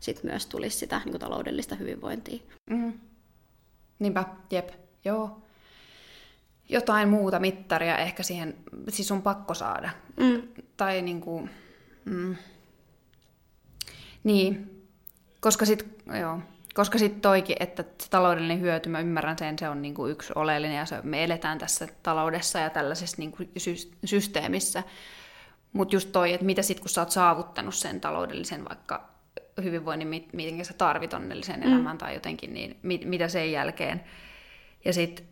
[0.00, 2.42] sitten myös tulisi sitä niin kuin taloudellista hyvinvointia.
[2.70, 2.92] Mm.
[3.98, 4.70] Niinpä, jep,
[5.04, 5.42] joo.
[6.68, 8.54] Jotain muuta mittaria ehkä siihen,
[8.88, 9.90] siis on pakko saada.
[10.16, 10.42] Mm.
[10.76, 11.50] Tai niin kuin,
[12.04, 12.36] mm.
[14.24, 14.77] Niin,
[15.40, 16.40] koska sitten, joo,
[16.74, 20.76] koska sitten toikin, että se taloudellinen hyöty, mä ymmärrän sen, se on niinku yksi oleellinen
[20.76, 24.82] ja se, me eletään tässä taloudessa ja tällaisessa niinku sy- systeemissä.
[25.72, 29.08] Mutta just toi, että mitä sitten kun sä oot saavuttanut sen taloudellisen vaikka
[29.62, 31.66] hyvinvoinnin, miten sä tarvit onnellisen mm.
[31.66, 34.04] elämän tai jotenkin, niin mit, mitä sen jälkeen.
[34.84, 35.26] Ja sitten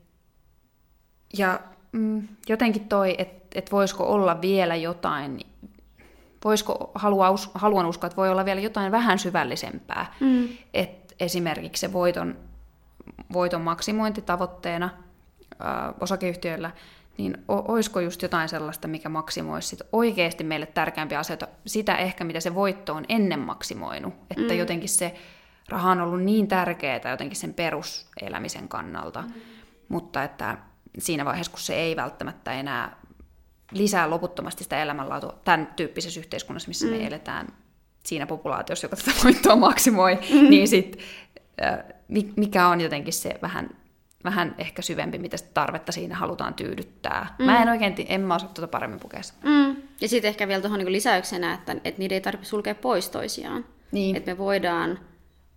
[1.38, 1.60] ja
[1.92, 5.40] mm, jotenkin toi, että et voisiko olla vielä jotain,
[6.44, 10.14] voisiko, halua, haluan uskoa, että voi olla vielä jotain vähän syvällisempää.
[10.20, 10.48] Mm.
[10.74, 12.36] Että esimerkiksi se voiton,
[13.32, 14.90] voiton maksimointi tavoitteena
[15.52, 15.64] ö,
[16.00, 16.70] osakeyhtiöillä–
[17.18, 22.40] niin olisiko just jotain sellaista, mikä maksimoisi sit oikeasti meille tärkeämpiä asioita, sitä ehkä, mitä
[22.40, 24.14] se voitto on ennen maksimoinut.
[24.30, 24.58] Että mm.
[24.58, 25.14] jotenkin se
[25.68, 29.32] raha on ollut niin tärkeää jotenkin sen peruselämisen kannalta, mm.
[29.88, 30.58] mutta että
[30.98, 32.96] siinä vaiheessa, kun se ei välttämättä enää
[33.72, 36.92] lisää loputtomasti sitä elämänlaatua tämän tyyppisessä yhteiskunnassa, missä mm.
[36.92, 37.48] me eletään
[38.04, 40.50] siinä populaatiossa, joka tätä voittoa maksimoi, mm.
[40.50, 40.98] niin sit,
[42.36, 43.70] mikä on jotenkin se vähän
[44.26, 47.36] vähän ehkä syvempi, mitä tarvetta siinä halutaan tyydyttää.
[47.38, 47.44] Mm.
[47.44, 49.20] Mä en oikein, en mä osaa tuota paremmin pukea.
[49.42, 49.76] Mm.
[50.00, 53.64] Ja sitten ehkä vielä tuohon niin lisäyksenä, että, että niitä ei tarvitse sulkea pois toisiaan.
[53.92, 54.16] Niin.
[54.16, 54.98] Että me voidaan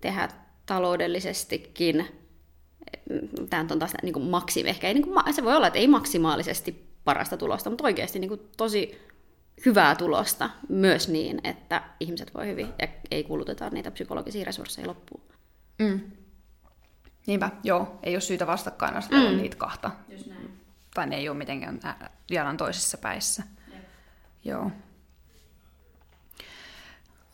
[0.01, 0.29] tehdä
[0.65, 2.05] taloudellisestikin,
[3.49, 5.87] tämä on taas niin kuin maksimi, ehkä ei, niin kuin, se voi olla, että ei
[5.87, 9.09] maksimaalisesti parasta tulosta, mutta oikeasti niin kuin tosi
[9.65, 15.21] hyvää tulosta myös niin, että ihmiset voi hyvin ja ei kuluteta niitä psykologisia resursseja loppuun.
[15.79, 15.99] Mm.
[17.27, 19.37] Niinpä, joo, ei ole syytä vastakkain asetella mm.
[19.37, 19.91] niitä kahta.
[20.09, 20.59] Just näin.
[20.93, 21.79] Tai ne ei ole mitenkään
[22.29, 23.43] jalan toisessa päissä.
[23.73, 23.83] Jep.
[24.45, 24.71] Joo.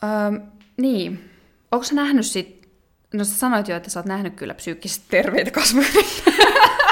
[0.03, 0.39] Öö,
[0.77, 1.29] niin,
[1.71, 2.69] onko sä nähnyt sit,
[3.13, 5.87] no sä sanoit jo, että sä oot nähnyt kyllä psyykkisesti terveitä kasvoja.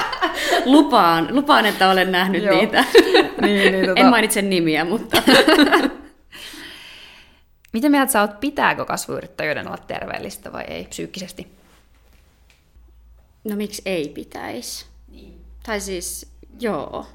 [0.64, 2.56] lupaan, lupaan, että olen nähnyt Joo.
[2.56, 2.84] niitä.
[3.42, 4.00] niin, niin, tota...
[4.00, 5.22] En mainitse nimiä, mutta...
[7.72, 11.46] Miten mieltä sä oot, pitääkö kasvuyrittäjyyden olla terveellistä vai ei psyykkisesti?
[13.44, 14.86] No miksi ei pitäisi?
[15.10, 15.40] Niin.
[15.66, 17.06] Tai siis, joo,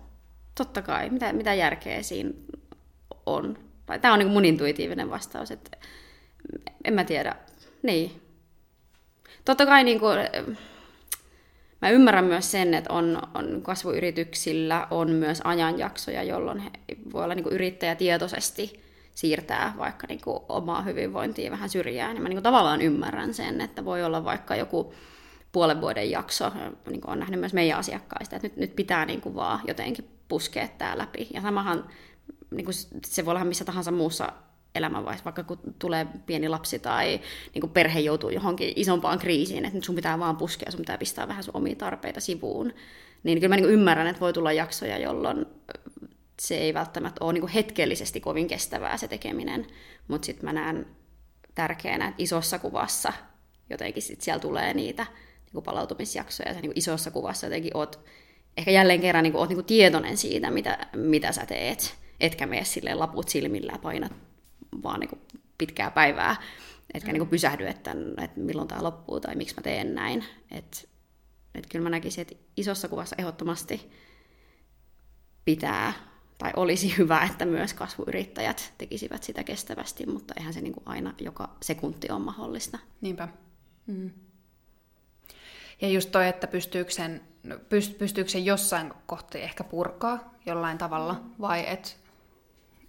[0.56, 1.10] totta kai.
[1.10, 2.30] Mitä, mitä järkeä siinä
[3.26, 3.58] on?
[4.02, 5.78] Tämä on niin mun intuitiivinen vastaus, että
[6.86, 7.36] en mä tiedä.
[7.84, 8.22] Niin.
[9.46, 10.18] Totta kai niin kuin,
[11.82, 16.70] mä ymmärrän myös sen, että on, on kasvuyrityksillä on myös ajanjaksoja, jolloin he
[17.14, 18.84] voi olla niin kuin yrittäjä tietoisesti
[19.16, 22.16] siirtää vaikka niin kuin omaa hyvinvointia vähän syrjään.
[22.16, 24.94] Ja mä niin kuin tavallaan ymmärrän sen, että voi olla vaikka joku
[25.52, 26.52] puolen vuoden jakso,
[26.90, 30.10] niin kuin on nähnyt myös meidän asiakkaista, että nyt, nyt pitää niin kuin vaan jotenkin
[30.28, 31.28] puskea tämä läpi.
[31.34, 31.90] Ja samahan
[32.52, 34.32] niin kuin se voi olla missä tahansa muussa
[34.76, 37.20] elämänvaiheessa, vaikka kun tulee pieni lapsi tai
[37.54, 40.98] niin kuin perhe joutuu johonkin isompaan kriisiin, että nyt sun pitää vaan puskea, sun pitää
[40.98, 42.74] pistää vähän sun omia tarpeita sivuun.
[43.24, 45.46] Niin kyllä mä niin ymmärrän, että voi tulla jaksoja, jolloin
[46.42, 49.68] se ei välttämättä ole niin kuin hetkellisesti kovin kestävää se tekeminen,
[50.08, 50.86] mutta sitten mä näen
[51.56, 53.14] tärkeänä, että isossa kuvassa
[53.70, 55.06] jotenkin sit siellä tulee niitä
[55.54, 58.00] niin palautumisjaksoja ja sä niin isossa kuvassa jotenkin oot
[58.58, 62.46] ehkä jälleen kerran niin kuin, oot niin kuin tietoinen siitä, mitä, mitä sä teet, etkä
[62.46, 64.29] mene silleen laput silmillä ja painat
[64.84, 65.22] vaan niin kuin
[65.58, 66.36] pitkää päivää,
[66.94, 67.14] etkä mm.
[67.14, 70.26] niin kuin pysähdy, että, että milloin tämä loppuu tai miksi mä teen näin.
[70.52, 70.78] Että
[71.56, 73.92] et kyllä mä näkisin, että isossa kuvassa ehdottomasti
[75.46, 75.94] pitää
[76.38, 81.14] tai olisi hyvä, että myös kasvuyrittäjät tekisivät sitä kestävästi, mutta eihän se niin kuin aina
[81.20, 82.80] joka sekunti ole mahdollista.
[83.02, 83.28] Niinpä.
[83.88, 84.12] Mm.
[85.82, 87.22] Ja just toi, että pystyykö sen,
[88.00, 92.00] pystyykö sen jossain kohti ehkä purkaa jollain tavalla, vai et,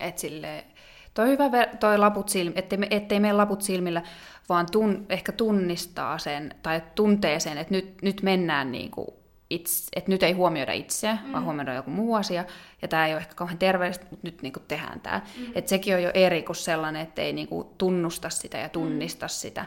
[0.01, 0.67] et sille,
[1.15, 4.03] toi hyvä toi laput silmi, ettei, me, ettei mene laput silmillä,
[4.49, 9.07] vaan tun, ehkä tunnistaa sen, tai tuntee sen, että nyt, nyt mennään niin kuin
[9.51, 11.33] itse, että nyt ei huomioida itseä, mm.
[11.33, 12.45] vaan huomioida joku muu asia,
[12.83, 15.21] ja tämä ei ole ehkä kauhean terveellistä, mutta nyt niin kuin tehdään tämä.
[15.39, 15.53] Mm.
[15.55, 19.27] Että sekin on jo eri kuin sellainen, että ei niin kuin tunnusta sitä ja tunnista
[19.27, 19.31] mm.
[19.31, 19.67] sitä,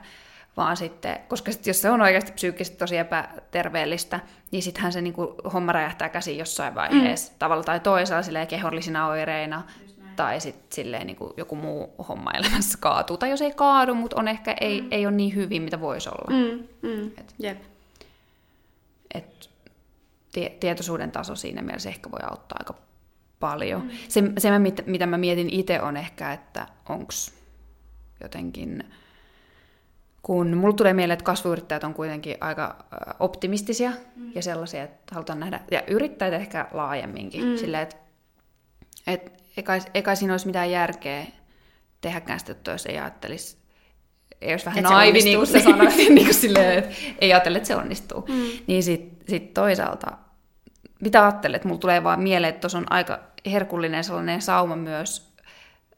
[0.58, 4.19] vaan sitten, koska sit jos se on oikeasti psyykkisesti tosi epäterveellistä,
[4.51, 7.39] niin sittenhän se niin kuin, homma räjähtää käsiin jossain vaiheessa, mm.
[7.39, 9.63] tavalla tai toisella silleen kehollisina oireina,
[10.15, 13.17] tai sitten silleen niin kuin joku muu homma elämässä kaatuu.
[13.17, 14.88] Tai jos ei kaadu, mutta on ehkä ei, mm.
[14.91, 16.38] ei ole niin hyvin, mitä voisi olla.
[16.39, 17.58] Mm, mm, et, yep.
[19.13, 19.49] et,
[20.32, 22.73] tie, tietoisuuden taso siinä mielessä ehkä voi auttaa aika
[23.39, 23.82] paljon.
[23.82, 23.89] Mm.
[24.08, 24.49] Se, se
[24.86, 27.13] mitä mä mietin itse on ehkä, että onko
[28.23, 28.84] jotenkin,
[30.21, 32.76] kun mulla tulee mieleen, että kasvuyrittäjät on kuitenkin aika
[33.19, 34.32] optimistisia mm.
[34.36, 37.58] ja sellaisia, että halutaan nähdä, ja yrittäjät ehkä laajemminkin, mm.
[37.58, 37.95] silleen, että
[39.08, 41.26] et, eikä, eikä siinä olisi mitään järkeä
[42.02, 43.63] tehdäkään sitä, jos ei ajattelisi
[44.44, 47.68] ei olisi vähän naivi, niin kuin se sanoi, niin kuin silleen, että ei ajattele, että
[47.68, 48.26] se onnistuu.
[48.28, 48.44] Mm.
[48.68, 50.12] Niin sitten sit toisaalta,
[51.02, 55.34] mitä ajattelet, mulla tulee vaan mieleen, että tuossa on aika herkullinen sellainen sauma myös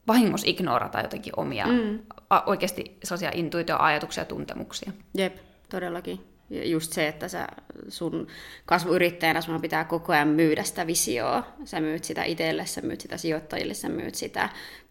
[0.08, 1.98] vahingossa ignorata jotenkin omia, mm.
[2.30, 4.92] a, oikeasti sellaisia intuitioajatuksia ja tuntemuksia.
[5.14, 5.36] Jep,
[5.68, 6.35] todellakin.
[6.50, 7.48] Just se, että sä
[7.88, 8.26] sun
[8.66, 11.46] kasvuyrittäjänä sun pitää koko ajan myydä sitä visioa.
[11.64, 14.48] Sä myyt sitä itselle, sä myyt sitä sijoittajille, sä myyt sitä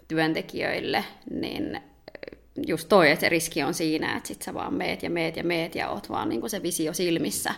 [0.07, 1.81] työntekijöille, niin
[2.67, 5.43] just toi, että se riski on siinä, että sit sä vaan meet ja meet ja
[5.43, 7.53] meet ja oot vaan niin se visio silmissä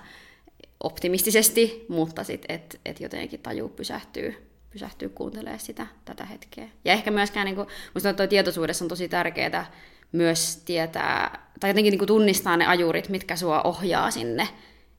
[0.80, 6.68] optimistisesti, mutta sitten et, et jotenkin taju pysähtyy, pysähtyy kuuntelemaan sitä tätä hetkeä.
[6.86, 9.72] Ja ehkä myöskään, niin kuin, musta toi tietoisuudessa on tosi tärkeää
[10.12, 14.48] myös tietää, tai jotenkin niin kuin tunnistaa ne ajurit, mitkä sua ohjaa sinne,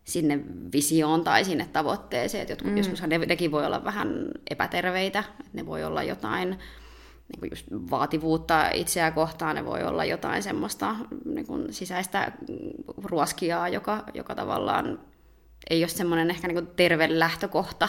[0.04, 0.40] sinne
[0.72, 2.42] visioon tai sinne tavoitteeseen.
[2.42, 2.76] Et jotkut, mm.
[2.76, 7.66] Joskus ne, nekin voi olla vähän epäterveitä, että ne voi olla jotain niin kuin just
[7.90, 12.32] vaativuutta itseä kohtaan, ne voi olla jotain semmoista niin kuin sisäistä
[13.04, 15.00] ruoskiaa, joka, joka tavallaan
[15.70, 17.88] ei ole semmoinen ehkä niin kuin terve lähtökohta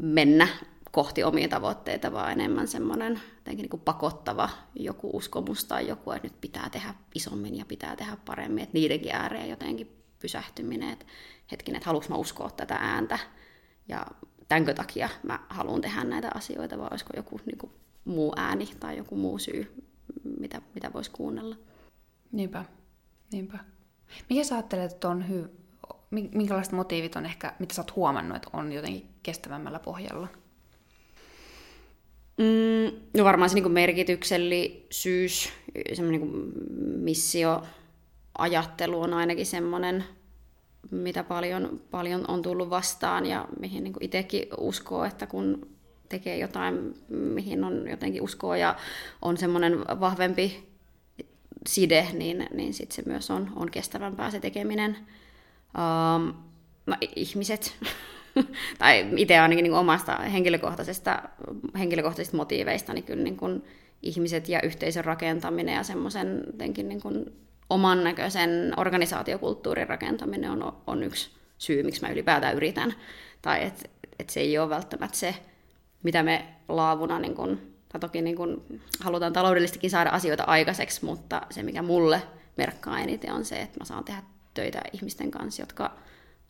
[0.00, 0.48] mennä
[0.92, 6.40] kohti omia tavoitteita, vaan enemmän semmoinen niin kuin pakottava joku uskomus tai joku, että nyt
[6.40, 11.06] pitää tehdä isommin ja pitää tehdä paremmin, että niidenkin ääreen jotenkin pysähtyminen, että
[11.50, 13.18] hetkinen, että haluanko mä uskoa tätä ääntä
[13.88, 14.06] ja
[14.48, 17.72] tämänkö takia mä haluan tehdä näitä asioita, vai olisiko joku niin kuin
[18.04, 19.84] muu ääni tai joku muu syy,
[20.38, 21.56] mitä, mitä voisi kuunnella.
[22.32, 22.64] Niinpä,
[23.32, 23.58] niinpä.
[24.30, 25.50] Mikä sä ajattelet, että on hy...
[26.10, 30.28] minkälaiset motiivit on ehkä, mitä sä oot huomannut, että on jotenkin kestävämmällä pohjalla?
[32.36, 35.48] Mm, no varmaan se niin merkityksellisyys,
[35.92, 36.52] semmoinen niin
[37.00, 40.04] missioajattelu on ainakin semmoinen,
[40.90, 45.68] mitä paljon, paljon on tullut vastaan ja mihin niin itsekin uskoo, että kun
[46.08, 48.76] tekee jotain, mihin on jotenkin uskoa ja
[49.22, 50.72] on semmoinen vahvempi
[51.68, 54.96] side, niin, niin sitten se myös on, on kestävämpää se tekeminen.
[55.74, 56.34] Um,
[56.86, 57.76] no, ihmiset,
[58.78, 61.22] tai itse ainakin niin omasta henkilökohtaisesta,
[61.78, 63.64] henkilökohtaisista motiiveista, niin kyllä niin kuin
[64.02, 66.42] ihmiset ja yhteisön rakentaminen ja semmoisen
[66.76, 67.32] niin kuin
[67.70, 72.94] oman näköisen organisaatiokulttuurin rakentaminen on, on yksi syy, miksi mä ylipäätään yritän.
[73.42, 75.34] Tai että et se ei ole välttämättä se
[76.02, 78.64] mitä me laavuna, niin kun, tai toki niin kun,
[79.00, 82.22] halutaan taloudellisestikin saada asioita aikaiseksi, mutta se mikä mulle
[82.56, 84.22] merkkaa eniten on se, että mä saan tehdä
[84.54, 85.96] töitä ihmisten kanssa, jotka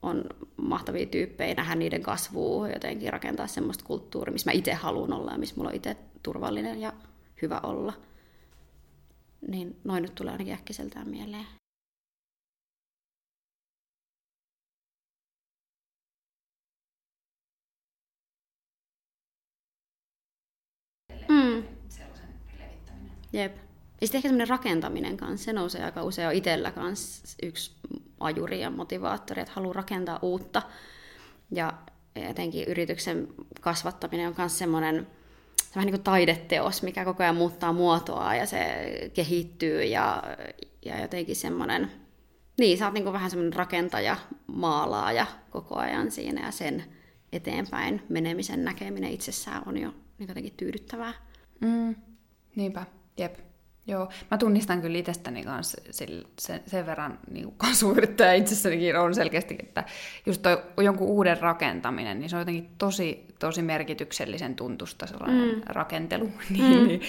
[0.02, 0.24] on
[0.56, 5.38] mahtavia tyyppejä, nähdä niiden kasvua, jotenkin rakentaa semmoista kulttuuria, missä mä itse haluan olla ja
[5.38, 6.92] missä mulla on itse turvallinen ja
[7.42, 7.92] hyvä olla.
[9.48, 11.46] Niin noin nyt tulee ainakin äkkiseltään mieleen.
[23.32, 23.71] Jep.
[24.02, 27.70] Ja sitten ehkä semmoinen rakentaminen kanssa, se nousee aika usein jo itsellä kanssa yksi
[28.20, 30.62] ajuri ja motivaattori, että haluaa rakentaa uutta.
[31.50, 31.72] Ja
[32.16, 33.28] etenkin yrityksen
[33.60, 35.06] kasvattaminen on myös semmoinen
[35.74, 38.60] vähän niin kuin taideteos, mikä koko ajan muuttaa muotoa ja se
[39.14, 40.22] kehittyy ja,
[40.84, 41.92] ja jotenkin semmoinen,
[42.58, 46.84] niin sä oot niin kuin vähän semmoinen rakentaja, maalaaja koko ajan siinä ja sen
[47.32, 51.14] eteenpäin menemisen näkeminen itsessään on jo niin jotenkin tyydyttävää.
[51.60, 51.94] Mm,
[52.56, 52.86] niinpä.
[53.18, 53.51] Jep.
[53.86, 56.24] Joo, mä tunnistan kyllä itsestäni kanssa sen,
[56.66, 59.84] sen verran niin kasvuyrittäjä itsessänikin on selkeästi, että
[60.26, 65.62] just toi jonkun uuden rakentaminen, niin se on jotenkin tosi, tosi merkityksellisen tuntusta sellainen mm.
[65.66, 66.30] rakentelu.
[66.50, 66.86] niin, mm.
[66.86, 67.00] niin.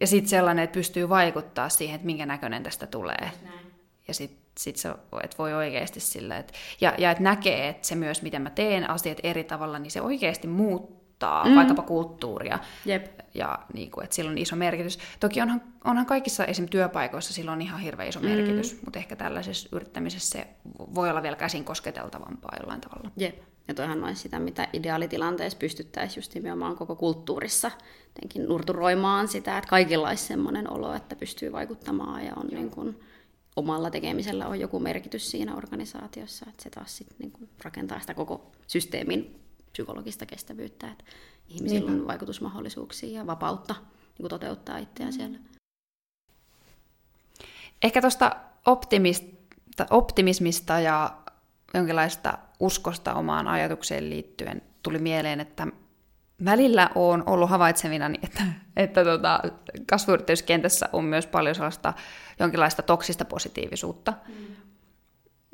[0.00, 3.30] Ja sitten sellainen, että pystyy vaikuttaa siihen, että minkä näköinen tästä tulee.
[3.44, 3.70] Näin.
[4.08, 4.88] Ja sitten sit se,
[5.22, 8.90] että voi oikeasti sillä, että, ja, ja että näkee, että se myös, miten mä teen
[8.90, 11.54] asiat eri tavalla, niin se oikeasti muuttuu muuttaa mm.
[11.54, 12.58] vaikkapa kulttuuria.
[12.84, 13.06] Jep.
[13.34, 14.98] Ja niin kuin, että sillä on iso merkitys.
[15.20, 16.68] Toki onhan, onhan kaikissa esim.
[16.68, 18.26] työpaikoissa sillä on ihan hirveän iso mm.
[18.26, 20.46] merkitys, mutta ehkä tällaisessa yrittämisessä se
[20.94, 23.10] voi olla vielä käsin kosketeltavampaa jollain tavalla.
[23.16, 23.38] Jep.
[23.68, 27.70] Ja toihan olisi sitä, mitä ideaalitilanteessa pystyttäisiin just nimenomaan koko kulttuurissa
[28.06, 33.00] jotenkin nurturoimaan sitä, että kaikilla olisi sellainen olo, että pystyy vaikuttamaan ja on niin kuin,
[33.56, 38.52] omalla tekemisellä on joku merkitys siinä organisaatiossa, että se taas sitten niin rakentaa sitä koko
[38.66, 39.39] systeemin
[39.72, 41.04] psykologista kestävyyttä, että
[41.48, 42.00] ihmisillä niin.
[42.00, 45.38] on vaikutusmahdollisuuksia ja vapautta niin kuin toteuttaa itseään siellä.
[47.82, 51.16] Ehkä tuosta optimista, optimismista ja
[51.74, 55.66] jonkinlaista uskosta omaan ajatukseen liittyen tuli mieleen, että
[56.44, 58.42] välillä on ollut havaitsevina, että,
[58.76, 59.40] että tota,
[59.90, 61.92] kasvuyrityskentässä on myös paljon sellaista
[62.38, 64.14] jonkinlaista toksista positiivisuutta.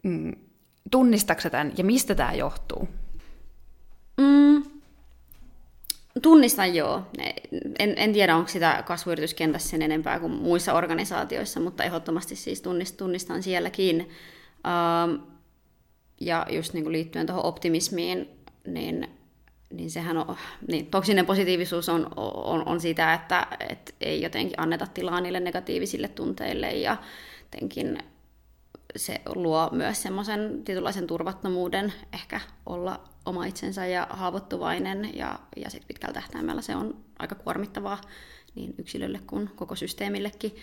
[0.03, 0.33] Mm.
[0.91, 2.89] Tunnistatko tämän ja mistä tämä johtuu?
[4.17, 4.63] Mm,
[6.23, 7.03] tunnistan joo.
[7.79, 12.63] En, en tiedä, onko sitä kasvuyrityskentässä sen enempää kuin muissa organisaatioissa, mutta ehdottomasti siis
[12.97, 14.09] tunnistan sielläkin.
[14.67, 15.23] Ähm,
[16.21, 18.29] ja just niin kuin liittyen tuohon optimismiin,
[18.67, 19.09] niin,
[19.71, 20.37] niin sehän on,
[20.69, 26.09] niin toksinen positiivisuus on, on, on sitä, että et ei jotenkin anneta tilaa niille negatiivisille
[26.09, 26.97] tunteille ja
[27.43, 27.99] jotenkin
[28.97, 35.89] se luo myös semmoisen tietynlaisen turvattomuuden ehkä olla oma itsensä ja haavoittuvainen ja, ja sitten
[35.89, 38.01] pitkällä tähtäimellä se on aika kuormittavaa
[38.55, 40.57] niin yksilölle kuin koko systeemillekin.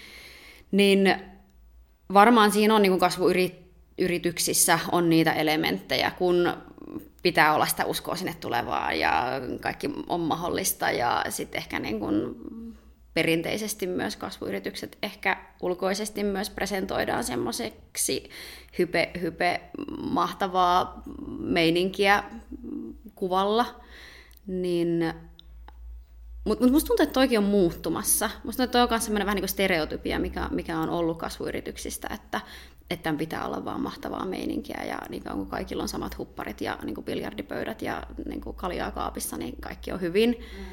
[0.71, 1.15] Niin
[2.13, 6.53] varmaan siinä on niin kasvuyrityksissä on niitä elementtejä, kun
[7.23, 9.23] pitää olla sitä uskoa sinne tulevaa ja
[9.61, 12.35] kaikki on mahdollista ja sitten ehkä niin kuin
[13.13, 18.29] perinteisesti myös kasvuyritykset ehkä ulkoisesti myös presentoidaan semmoiseksi
[18.79, 19.61] hype, hype
[20.01, 21.03] mahtavaa
[21.39, 22.23] meininkiä
[23.15, 23.81] kuvalla,
[24.47, 25.13] niin
[26.45, 28.29] mutta mut musta tuntuu, että toikin on muuttumassa.
[28.43, 31.17] Musta tuntuu, että toi on myös sellainen vähän niin kuin stereotypia, mikä, mikä on ollut
[31.17, 32.41] kasvuyrityksistä, että,
[32.89, 36.77] että tämän pitää olla vaan mahtavaa meininkiä ja niin kuin kaikilla on samat hupparit ja
[36.83, 40.29] niin kuin biljardipöydät ja niin kuin kaljaa kaapissa, niin kaikki on hyvin.
[40.29, 40.65] Mm.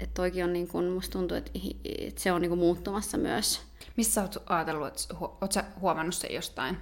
[0.00, 1.50] Et että toikin on, niin kun, musta tuntuu, että,
[1.98, 3.60] että se on niin kun, muuttumassa myös.
[3.96, 5.00] Missä olet ajatellut, että
[5.40, 6.78] olet sä huomannut sen jostain?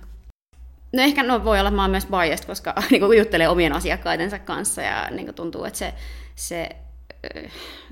[0.93, 3.73] No ehkä no, voi olla, että mä oon myös biased, koska niin kun juttelee omien
[3.73, 5.95] asiakkaidensa kanssa ja niin tuntuu, että se,
[6.35, 6.69] se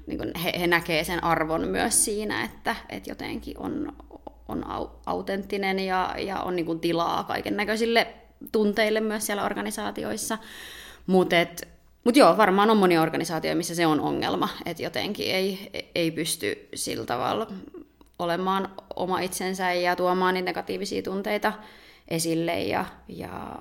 [0.07, 3.93] niin kun he, he näkee sen arvon myös siinä, että, että jotenkin on,
[4.49, 4.65] on
[5.07, 8.07] autenttinen ja, ja on niin tilaa kaiken näköisille
[8.53, 10.39] tunteille myös siellä organisaatioissa.
[11.07, 11.37] Mutta
[12.05, 16.69] mutta joo, varmaan on moni organisaatio, missä se on ongelma, että jotenkin ei, ei pysty
[16.75, 17.47] sillä tavalla
[18.19, 21.53] olemaan oma itsensä ja tuomaan niitä negatiivisia tunteita
[22.09, 23.59] esille ja, ja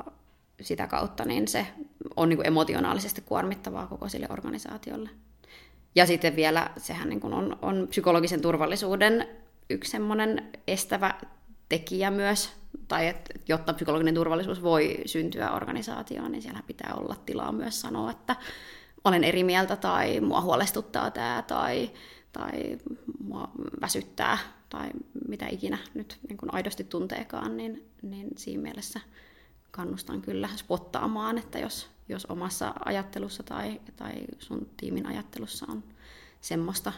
[0.61, 1.67] sitä kautta niin se
[2.15, 5.09] on niin kuin emotionaalisesti kuormittavaa koko sille organisaatiolle.
[5.95, 9.27] Ja sitten vielä sehän niin kuin on, on psykologisen turvallisuuden
[9.69, 11.13] yksi semmoinen estävä
[11.69, 12.49] tekijä myös,
[12.87, 18.11] tai että jotta psykologinen turvallisuus voi syntyä organisaatioon, niin siellä pitää olla tilaa myös sanoa,
[18.11, 18.35] että
[19.03, 21.91] olen eri mieltä tai mua huolestuttaa tämä tai,
[22.31, 22.77] tai
[23.23, 24.37] mua väsyttää
[24.69, 24.89] tai
[25.27, 28.99] mitä ikinä nyt niin kuin aidosti tunteekaan, niin, niin siinä mielessä
[29.71, 35.83] kannustan kyllä spottaamaan, että jos, jos omassa ajattelussa tai, tai sun tiimin ajattelussa on
[36.41, 36.93] semmoista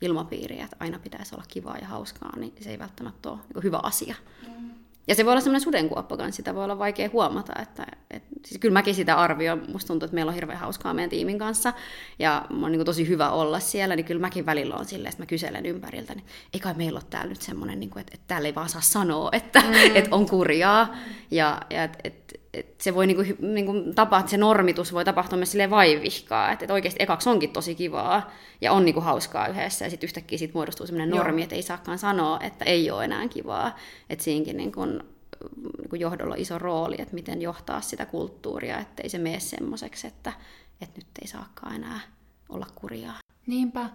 [0.00, 3.80] ilmapiiriä, että aina pitäisi olla kivaa ja hauskaa, niin se ei välttämättä ole niin hyvä
[3.82, 4.14] asia.
[4.48, 4.71] Mm.
[5.08, 8.60] Ja se voi olla semmoinen sudenkuoppa kanssa, sitä voi olla vaikea huomata, että, että siis
[8.60, 11.72] kyllä mäkin sitä arvioin, musta tuntuu, että meillä on hirveän hauskaa meidän tiimin kanssa,
[12.18, 15.26] ja on niin tosi hyvä olla siellä, niin kyllä mäkin välillä on silleen, että mä
[15.26, 18.46] kyselen ympäriltä, niin ei kai meillä ole täällä nyt semmoinen, niin kuin, että, että täällä
[18.46, 19.72] ei vaan saa sanoa, että, mm.
[19.96, 20.96] että on kurjaa,
[21.30, 25.70] ja, ja että, että se voi niinku, niinku tapahtua, se normitus voi tapahtua myös silleen
[25.70, 30.06] vaivihkaa, että, että oikeasti ekaksi onkin tosi kivaa ja on niinku hauskaa yhdessä ja sitten
[30.06, 33.76] yhtäkkiä siitä muodostuu sellainen normi, että ei saakaan sanoa, että ei ole enää kivaa.
[34.10, 39.18] Että siinäkin niinku, niinku johdolla on iso rooli, että miten johtaa sitä kulttuuria, ettei se
[39.18, 40.32] mene semmoiseksi, että,
[40.80, 42.00] että nyt ei saakaan enää
[42.48, 43.18] olla kurjaa.
[43.46, 43.90] Niinpä.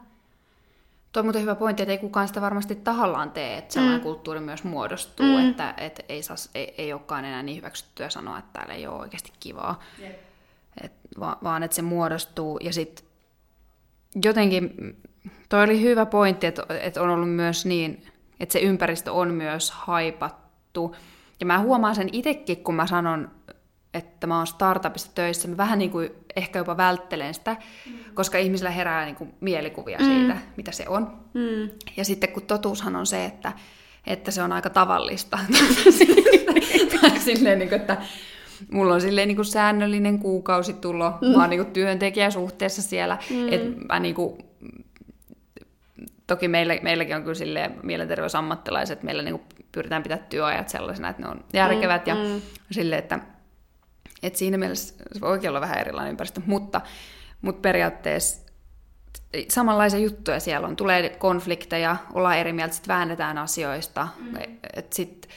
[1.18, 4.04] Tuo on muuten hyvä pointti, että ei kukaan sitä varmasti tahallaan tee, että sellainen mm.
[4.04, 5.50] kulttuuri myös muodostuu, mm.
[5.50, 9.00] että, että ei, saa, ei, ei olekaan enää niin hyväksyttyä sanoa, että täällä ei ole
[9.00, 10.20] oikeasti kivaa, yep.
[10.84, 12.58] Et, va, vaan että se muodostuu.
[12.58, 13.06] Ja sitten
[14.24, 14.74] jotenkin,
[15.50, 18.04] toi oli hyvä pointti, että, että on ollut myös niin,
[18.40, 20.96] että se ympäristö on myös haipattu.
[21.40, 23.32] Ja mä huomaan sen itsekin, kun mä sanon
[23.94, 27.94] että mä oon startupissa töissä, mä vähän niin kuin ehkä jopa välttelen sitä, mm.
[28.14, 30.06] koska ihmisillä herää niin kuin mielikuvia mm.
[30.06, 31.20] siitä, mitä se on.
[31.34, 31.70] Mm.
[31.98, 33.52] Ja sitten kun totuushan on se, että,
[34.08, 35.40] että se on aika tavallista.
[37.26, 37.98] silleen, niin kuin, että
[38.72, 41.28] mulla on silleen niin kuin säännöllinen kuukausitulo, mm.
[41.28, 43.54] mä oon niin kuin työntekijäsuhteessa siellä, mm.
[43.54, 44.38] että mä niin kuin,
[46.28, 51.22] toki meillä, meilläkin on kyllä silleen mielenterveysammattilaiset, meillä niin kuin pyritään pitää työajat sellaisena, että
[51.22, 52.10] ne on järkevät mm.
[52.10, 52.42] ja mm.
[52.72, 53.20] silleen, että
[54.24, 56.82] et siinä mielessä se voi oikein olla vähän erilainen ympäristö, mutta,
[57.42, 58.48] mutta periaatteessa
[59.50, 60.76] samanlaisia juttuja siellä on.
[60.76, 64.36] Tulee konflikteja, ollaan eri mieltä, sitten väännetään asioista, mm.
[64.74, 65.32] että sitten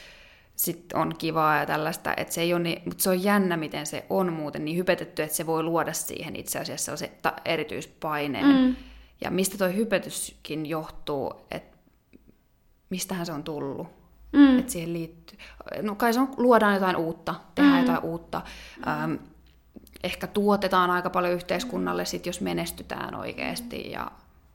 [0.55, 3.85] sit on kivaa ja tällaista, että se ei ole niin, mutta se on jännä, miten
[3.85, 7.11] se on muuten niin hypetetty, että se voi luoda siihen itse asiassa se
[7.45, 8.45] erityispaineen.
[8.45, 8.75] Mm.
[9.21, 11.77] Ja mistä tuo hypetyskin johtuu, että
[12.89, 14.00] mistähän se on tullut.
[14.31, 14.59] Mm.
[14.59, 15.37] Että siihen liittyy.
[15.81, 17.81] No kai se on, luodaan jotain uutta, tehdään mm.
[17.81, 18.41] jotain uutta.
[18.87, 19.13] Ähm,
[20.03, 24.11] ehkä tuotetaan aika paljon yhteiskunnalle, sit, jos menestytään oikeasti ja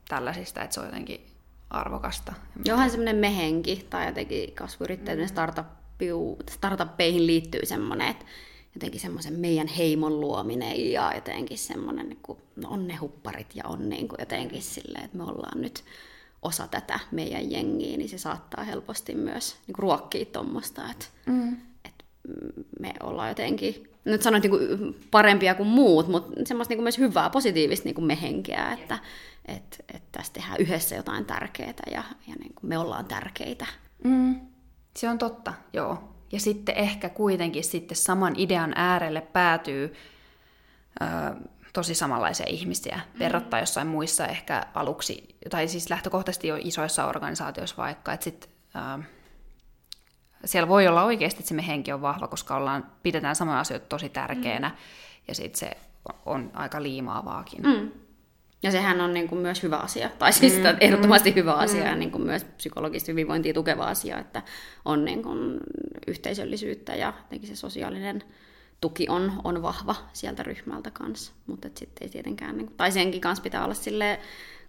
[0.09, 1.27] tällaisista, että se on jotenkin
[1.69, 2.33] arvokasta.
[2.65, 6.35] Johan semmoinen mehenki tai jotenkin kasvuyrittäjyyden mm.
[6.49, 8.25] startuppeihin liittyy semmoinen, että
[8.75, 13.63] jotenkin semmoisen meidän heimon luominen ja jotenkin semmoinen, niin kuin, no on ne hupparit ja
[13.67, 15.83] on niin kuin jotenkin silleen, että me ollaan nyt
[16.47, 21.57] osa tätä meidän jengiä, niin se saattaa helposti myös niin kuin ruokkia tuommoista, että, mm.
[21.85, 22.05] että
[22.79, 26.97] me ollaan jotenkin, nyt sanoin niin kuin parempia kuin muut, mutta semmoista niin kuin myös
[26.97, 28.99] hyvää, positiivista niin kuin mehenkeä, että,
[29.45, 33.65] että, että tässä tehdään yhdessä jotain tärkeää ja, ja niin kuin me ollaan tärkeitä.
[34.03, 34.35] Mm.
[34.97, 36.13] Se on totta, joo.
[36.31, 39.93] Ja sitten ehkä kuitenkin sitten saman idean äärelle päätyy
[41.01, 41.05] ö,
[41.77, 43.19] tosi samanlaisia ihmisiä mm.
[43.19, 49.03] verrattuna jossain muissa ehkä aluksi, tai siis lähtökohtaisesti jo isoissa organisaatioissa vaikka, että sit, ö,
[50.45, 53.85] siellä voi olla oikeasti, että se me henki on vahva, koska ollaan, pidetään samoja asioita
[53.85, 54.75] tosi tärkeänä, mm.
[55.27, 55.71] ja sitten se
[56.25, 57.61] on aika liimaavaakin.
[57.63, 57.91] Mm.
[58.63, 61.81] Ja sehän on niin kuin myös hyvä asia, tai siis mm, ehdottomasti mm, hyvä asia
[61.81, 61.87] mm.
[61.87, 64.41] ja niin kuin myös psykologista hyvinvointia tukeva asia, että
[64.85, 65.59] on niin kuin
[66.07, 67.13] yhteisöllisyyttä ja
[67.43, 68.23] se sosiaalinen
[68.81, 71.33] tuki on, on vahva sieltä ryhmältä kanssa.
[71.47, 74.19] Mutta sitten ei tietenkään, niin tai senkin kanssa pitää olla sille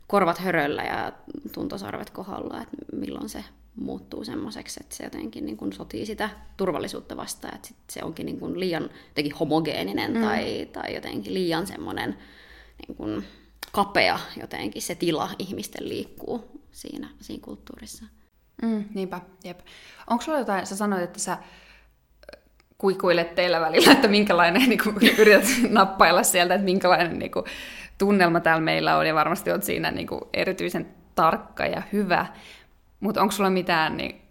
[0.06, 1.12] korvat höröllä ja
[1.52, 3.44] tuntosarvet kohdalla, että milloin se
[3.76, 8.26] muuttuu semmoiseksi, että se jotenkin niin kuin sotii sitä turvallisuutta vastaan, että sit se onkin
[8.26, 10.20] niin kuin liian jotenkin homogeeninen mm.
[10.20, 12.18] tai, tai jotenkin liian semmoinen
[12.86, 13.24] niin kuin,
[13.72, 18.04] kapea jotenkin se tila ihmisten liikkuu siinä, siinä kulttuurissa.
[18.62, 19.60] Mm, niinpä, jep.
[20.06, 21.38] Onko sulla jotain, sä sanoit, että sä
[22.78, 27.44] kuikuilet teillä välillä, että minkälainen, niin kuin, yrität nappailla sieltä, että minkälainen niin kuin,
[27.98, 32.26] tunnelma täällä meillä on, ja varmasti olet siinä niin kuin, erityisen tarkka ja hyvä.
[33.00, 34.22] Mutta onko sulla mitään niin,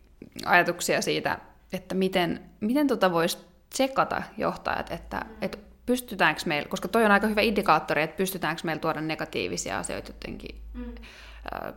[0.46, 1.40] ajatuksia siitä,
[1.74, 3.38] että miten, miten tota voisi
[3.70, 8.80] tsekata johtajat, että, että pystytäänkö meillä, koska toi on aika hyvä indikaattori, että pystytäänkö meillä
[8.80, 10.96] tuoda negatiivisia asioita jotenkin mm.
[11.66, 11.74] ö,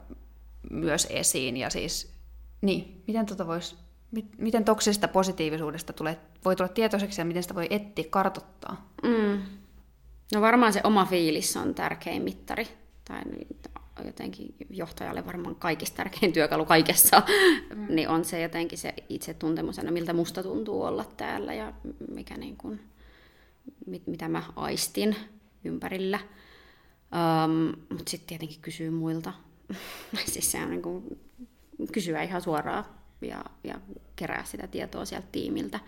[0.71, 1.57] myös esiin.
[1.57, 2.15] Ja siis,
[2.61, 3.90] niin, miten tota vois,
[4.39, 8.91] miten toksisesta positiivisuudesta tulee, voi tulla tietoiseksi ja miten sitä voi etsiä, kartottaa?
[9.03, 9.43] Mm.
[10.35, 12.69] No varmaan se oma fiilis on tärkein mittari.
[13.05, 13.21] Tai
[14.05, 17.23] jotenkin johtajalle varmaan kaikista tärkein työkalu kaikessa,
[17.75, 17.87] mm.
[17.95, 21.73] niin on se jotenkin se itsetuntemus, miltä musta tuntuu olla täällä ja
[22.15, 22.81] mikä niin kuin,
[23.87, 25.17] mit, mitä mä aistin
[25.65, 26.19] ympärillä.
[27.45, 29.33] Um, Mutta sitten tietenkin kysyy muilta.
[30.33, 31.21] siis se on niin kuin,
[31.93, 32.85] kysyä ihan suoraan
[33.23, 33.75] ja, ja
[34.17, 35.81] kerää sitä tietoa sieltä tiimiltä.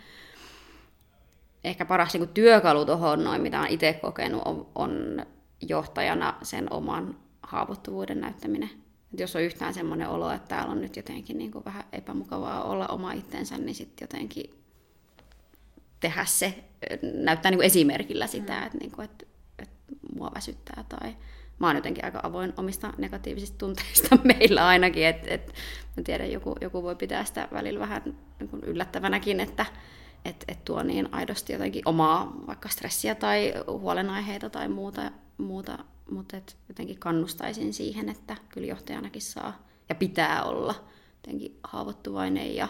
[1.65, 5.27] Ehkä paras niin työkalu tuohon noin, mitä olen itse kokenut, on, on
[5.69, 8.71] johtajana sen oman haavoittuvuuden näyttäminen.
[9.15, 12.63] Et jos on yhtään semmoinen olo, että täällä on nyt jotenkin niin kuin vähän epämukavaa
[12.63, 14.63] olla oma itsensä, niin sitten jotenkin
[16.01, 16.65] tehdä se,
[17.03, 18.67] näyttää niin kuin esimerkillä sitä, mm.
[18.67, 19.27] että, niin kuin, että,
[19.59, 21.17] että mua väsyttää tai
[21.59, 25.53] mä oon jotenkin aika avoin omista negatiivisista tunteista meillä ainakin, että, että
[25.97, 28.03] mä tiedän, joku, joku voi pitää sitä välillä vähän
[28.41, 29.67] niin yllättävänäkin, että,
[30.25, 35.79] että, että tuo niin aidosti jotenkin omaa vaikka stressiä tai huolenaiheita tai muuta, muuta
[36.11, 40.75] mutta että jotenkin kannustaisin siihen, että kyllä johtajanakin saa ja pitää olla
[41.17, 42.69] jotenkin haavoittuvainen ja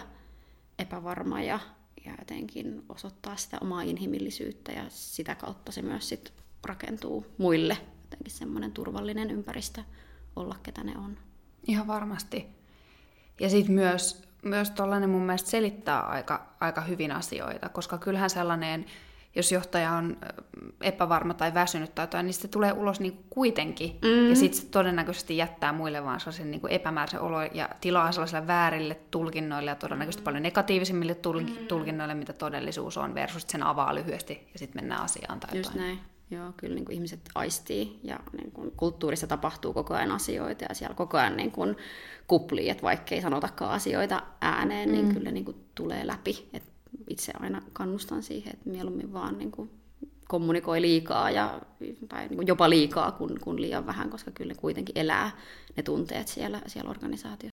[0.78, 1.60] epävarma ja
[2.04, 6.32] ja jotenkin osoittaa sitä omaa inhimillisyyttä ja sitä kautta se myös sit
[6.64, 7.76] rakentuu muille
[8.12, 9.82] jotenkin semmoinen turvallinen ympäristö
[10.36, 11.18] olla, ketä ne on.
[11.66, 12.46] Ihan varmasti.
[13.40, 18.86] Ja sitten myös, myös tuollainen mun mielestä selittää aika, aika hyvin asioita, koska kyllähän sellainen
[19.34, 20.16] jos johtaja on
[20.80, 23.98] epävarma tai väsynyt tai jotain, niin se tulee ulos niin kuitenkin.
[24.02, 24.28] Mm.
[24.28, 28.46] Ja sitten se todennäköisesti jättää muille vaan sellaisen niin kuin epämääräisen olo ja tilaa sellaisille
[28.46, 30.24] väärille tulkinnoille ja todennäköisesti mm.
[30.24, 31.66] paljon negatiivisimmille mm.
[31.66, 35.86] tulkinnoille, mitä todellisuus on, versus sen avaa lyhyesti ja sitten mennään asiaan tai Just jotain.
[35.86, 36.11] näin.
[36.30, 40.74] Joo, kyllä niin kuin ihmiset aistii ja niin kuin kulttuurissa tapahtuu koko ajan asioita ja
[40.74, 41.76] siellä koko ajan niin kuin
[42.26, 45.08] kuplii, että vaikka ei sanotakaan asioita ääneen, niin mm.
[45.08, 46.48] niin kyllä niin kuin tulee läpi.
[46.52, 46.62] Et
[47.08, 49.70] itse aina kannustan siihen, että mieluummin vaan niin kuin
[50.28, 51.60] kommunikoi liikaa ja,
[52.08, 55.30] tai niin kuin jopa liikaa kuin, kuin liian vähän, koska kyllä ne kuitenkin elää
[55.76, 57.52] ne tunteet siellä, siellä organisaatiossa.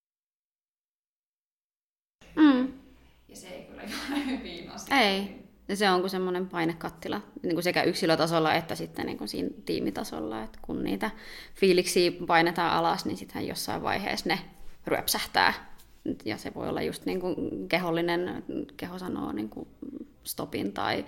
[2.35, 2.73] Mm.
[3.27, 4.99] Ja se ei kyllä ihan hyvin asia.
[4.99, 5.48] Ei.
[5.69, 9.49] Ja se on kuin semmoinen painekattila niin kuin sekä yksilötasolla että sitten niin kuin siinä
[9.65, 11.11] tiimitasolla, että kun niitä
[11.55, 14.39] fiiliksiä painetaan alas, niin sittenhän jossain vaiheessa ne
[14.87, 15.53] ryöpsähtää.
[16.25, 17.35] Ja se voi olla just niin kuin
[17.69, 18.43] kehollinen,
[18.77, 19.67] keho sanoo niin kuin
[20.23, 21.05] stopin tai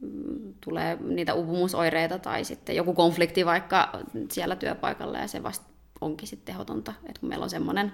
[0.00, 3.92] mm, tulee niitä uupumusoireita tai sitten joku konflikti vaikka
[4.30, 5.66] siellä työpaikalla ja se vasta
[6.00, 7.92] onkin sitten tehotonta, että kun meillä on semmoinen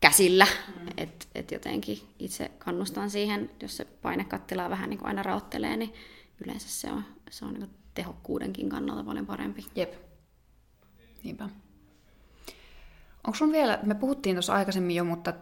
[0.00, 0.88] käsillä, mm.
[0.96, 5.94] että et jotenkin itse kannustan siihen, jos se painekattilaa vähän niin kuin aina raottelee, niin
[6.44, 9.66] yleensä se on, se on niin tehokkuudenkin kannalta paljon parempi.
[9.76, 9.94] Jep.
[11.24, 11.48] Niinpä.
[13.26, 15.32] Onko sun vielä, me puhuttiin tuossa aikaisemmin jo, mutta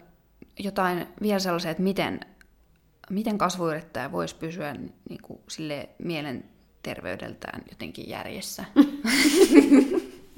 [0.58, 2.20] jotain vielä sellaisia, että miten,
[3.10, 4.74] miten kasvuyrittäjä voisi pysyä
[5.08, 8.64] niin kuin, sille mielenterveydeltään jotenkin järjessä?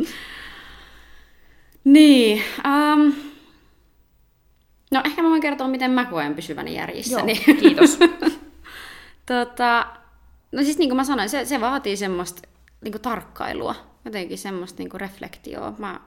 [1.85, 2.43] niin.
[2.64, 3.30] Um,
[4.91, 7.12] no ehkä mä voin kertoa, miten mä koen pysyväni järjissä.
[7.12, 7.57] Joo, niin.
[7.61, 7.99] kiitos.
[9.26, 9.86] tota,
[10.53, 12.49] no siis niin kuin mä sanoin, se, se vaatii semmoista
[12.80, 13.74] niin kuin tarkkailua,
[14.05, 15.74] jotenkin semmoista niin kuin reflektioa.
[15.78, 16.01] Mä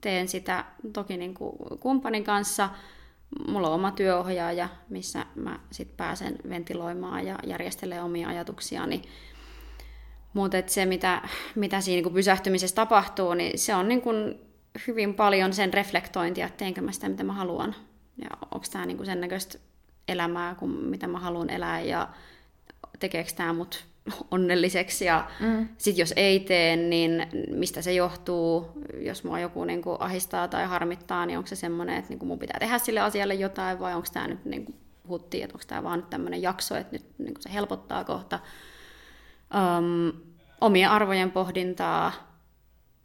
[0.00, 2.68] teen sitä toki niin kuin kumppanin kanssa.
[3.48, 9.02] Mulla on oma työohjaaja, missä mä sit pääsen ventiloimaan ja järjestelemään omia ajatuksiani.
[10.32, 11.22] Mutta se, mitä,
[11.54, 14.34] mitä siinä niin pysähtymisessä tapahtuu, niin se on niin kuin
[14.86, 17.74] hyvin paljon sen reflektointia, että teenkö mä sitä, mitä mä haluan.
[18.18, 19.58] Ja onko tämä niin sen näköistä
[20.08, 22.08] elämää, kuin mitä mä haluan elää, ja
[22.98, 23.84] tekeekö tämä mut
[24.30, 25.04] onnelliseksi.
[25.04, 25.68] Ja mm.
[25.78, 28.72] sitten jos ei tee, niin mistä se johtuu?
[28.98, 32.28] Jos mua joku niin kuin ahistaa tai harmittaa, niin onko se semmoinen, että niin kuin
[32.28, 35.64] mun pitää tehdä sille asialle jotain, vai onko tämä nyt, niin kuin puhuttiin, että onko
[35.66, 38.38] tämä vaan nyt tämmöinen jakso, että nyt niin kuin se helpottaa kohta.
[39.54, 40.20] Um,
[40.60, 42.12] omien arvojen pohdintaa,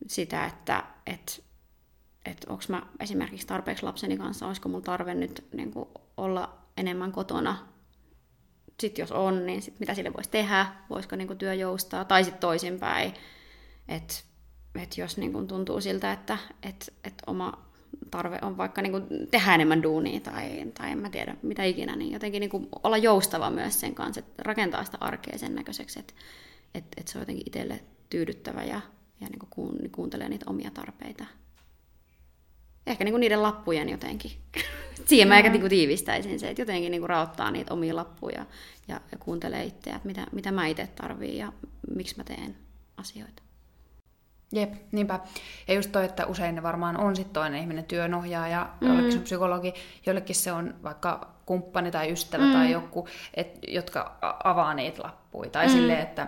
[0.07, 1.43] sitä, että et,
[2.25, 7.11] et onko mä esimerkiksi tarpeeksi lapseni kanssa, olisiko mulla tarve nyt niin kuin olla enemmän
[7.11, 7.67] kotona?
[8.79, 12.41] Sitten jos on, niin sit mitä sille voisi tehdä, voisiko niin työ joustaa, tai sitten
[12.41, 13.13] toisinpäin,
[13.87, 14.13] että
[14.81, 17.65] et jos niin tuntuu siltä, että et, et oma
[18.11, 22.11] tarve on vaikka niin tehdä enemmän duunia tai, tai en mä tiedä mitä ikinä, niin
[22.11, 26.13] jotenkin niin olla joustava myös sen kanssa, että rakentaa sitä arkea sen näköiseksi, että
[26.73, 28.81] et, et se on jotenkin itselle tyydyttävä ja,
[29.21, 31.25] ja niin kuun, kuuntelee niitä omia tarpeita.
[32.87, 34.31] Ehkä niin niiden lappujen jotenkin.
[35.05, 38.45] Siihen mä ehkä niin tiivistäisin se, että jotenkin niin raottaa niitä omia lappuja
[38.87, 41.53] ja, ja kuuntelee itseä, että mitä, mitä mä itse tarviin ja
[41.95, 42.55] miksi mä teen
[42.97, 43.43] asioita.
[44.53, 45.19] Jep, niinpä.
[45.67, 48.87] Ja just toi, että usein ne varmaan on sitten toinen ihminen työnohjaaja, mm.
[48.87, 49.73] jollekin se on psykologi,
[50.05, 52.51] jollekin se on vaikka kumppani tai ystävä mm.
[52.53, 55.49] tai joku, et, jotka avaa niitä lappuja.
[55.49, 55.73] Tai mm.
[55.73, 56.27] silleen, että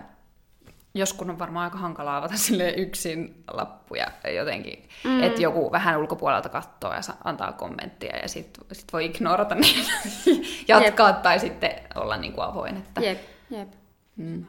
[0.96, 5.22] joskus on varmaan aika hankala avata sille yksin lappuja jotenkin, mm.
[5.22, 9.86] että joku vähän ulkopuolelta katsoo ja antaa kommenttia ja sitten sit voi ignorata niin
[10.68, 11.22] jatkaa jep.
[11.22, 12.76] tai sitten olla niin kuin avoin.
[12.76, 13.00] Että...
[13.00, 13.20] Jep,
[13.50, 13.68] jep.
[14.16, 14.46] Mm.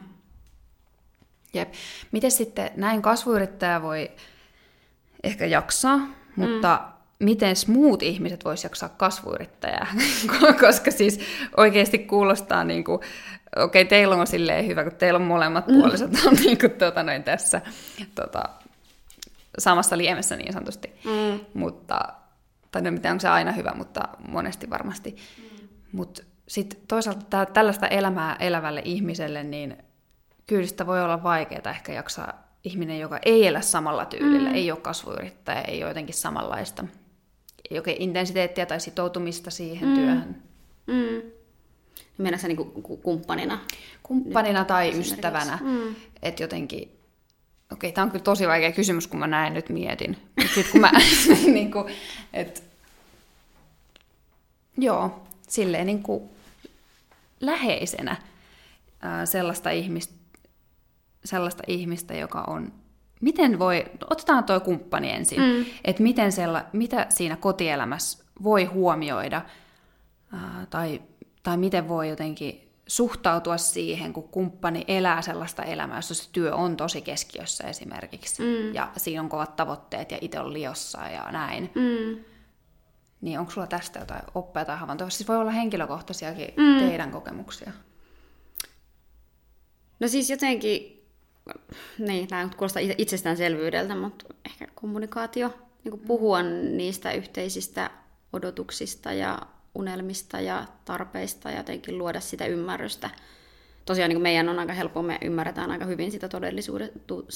[1.54, 1.72] Jep.
[2.12, 4.10] Miten sitten näin kasvuyrittäjä voi
[5.22, 6.00] ehkä jaksaa,
[6.36, 7.24] mutta mm.
[7.26, 9.86] miten muut ihmiset vois jaksaa kasvuyrittäjää?
[10.60, 11.20] Koska siis
[11.56, 13.00] oikeasti kuulostaa niin kuin
[13.64, 15.74] okei, okay, teillä on silleen hyvä, kun teillä on molemmat mm.
[15.74, 17.60] puoliset on niin kuin, tuota, noin tässä
[18.14, 18.42] tuota,
[19.58, 20.94] samassa liemessä niin sanotusti.
[21.04, 21.40] Mm.
[21.54, 22.00] Mutta,
[22.70, 25.16] tai no miten onko se aina hyvä, mutta monesti varmasti.
[25.38, 25.68] Mm.
[25.92, 29.76] Mutta sitten toisaalta tää, tällaista elämää elävälle ihmiselle, niin
[30.46, 34.54] kyllä sitä voi olla vaikeaa ehkä jaksaa ihminen, joka ei elä samalla tyylillä, mm.
[34.54, 36.84] ei ole kasvuyrittäjä, ei ole jotenkin samanlaista
[37.70, 39.94] ei oikein intensiteettiä tai sitoutumista siihen mm.
[39.94, 40.42] työhön.
[40.86, 41.30] Mm.
[42.18, 42.72] Mennä se niin
[43.02, 43.58] kumppanina?
[44.02, 45.58] Kumppanina tai ystävänä.
[45.62, 45.94] Mm.
[46.22, 46.98] Että jotenkin,
[47.72, 50.16] okei, tämä on kyllä tosi vaikea kysymys, kun mä näin nyt mietin.
[50.54, 50.90] Sitten kun mä,
[51.46, 51.94] niin kuin,
[52.32, 52.62] et,
[54.78, 56.22] joo, silleen niin kuin
[57.40, 58.16] läheisenä
[59.00, 60.14] ää, sellaista ihmistä,
[61.24, 62.72] sellaista ihmistä, joka on
[63.20, 65.64] miten voi, otetaan tuo kumppani ensin, mm.
[65.84, 69.42] että miten sella, mitä siinä kotielämässä voi huomioida
[70.32, 71.02] ää, tai
[71.48, 76.76] tai miten voi jotenkin suhtautua siihen, kun kumppani elää sellaista elämää, jossa se työ on
[76.76, 78.74] tosi keskiössä esimerkiksi, mm.
[78.74, 81.70] ja siinä on kovat tavoitteet ja itse on liossa ja näin.
[81.74, 82.24] Mm.
[83.20, 85.10] Niin onko sulla tästä jotain oppia tai havaintoja?
[85.10, 86.78] Siis voi olla henkilökohtaisiakin mm.
[86.78, 87.72] teidän kokemuksia.
[90.00, 91.06] No siis jotenkin,
[91.98, 97.90] niin, tämä kuulostaa itsestäänselvyydeltä, mutta ehkä kommunikaatio, niin puhua niistä yhteisistä
[98.32, 99.38] odotuksista ja
[99.78, 103.10] unelmista ja tarpeista ja jotenkin luoda sitä ymmärrystä.
[103.84, 106.28] Tosiaan niin meidän on aika helppo, me ymmärretään aika hyvin sitä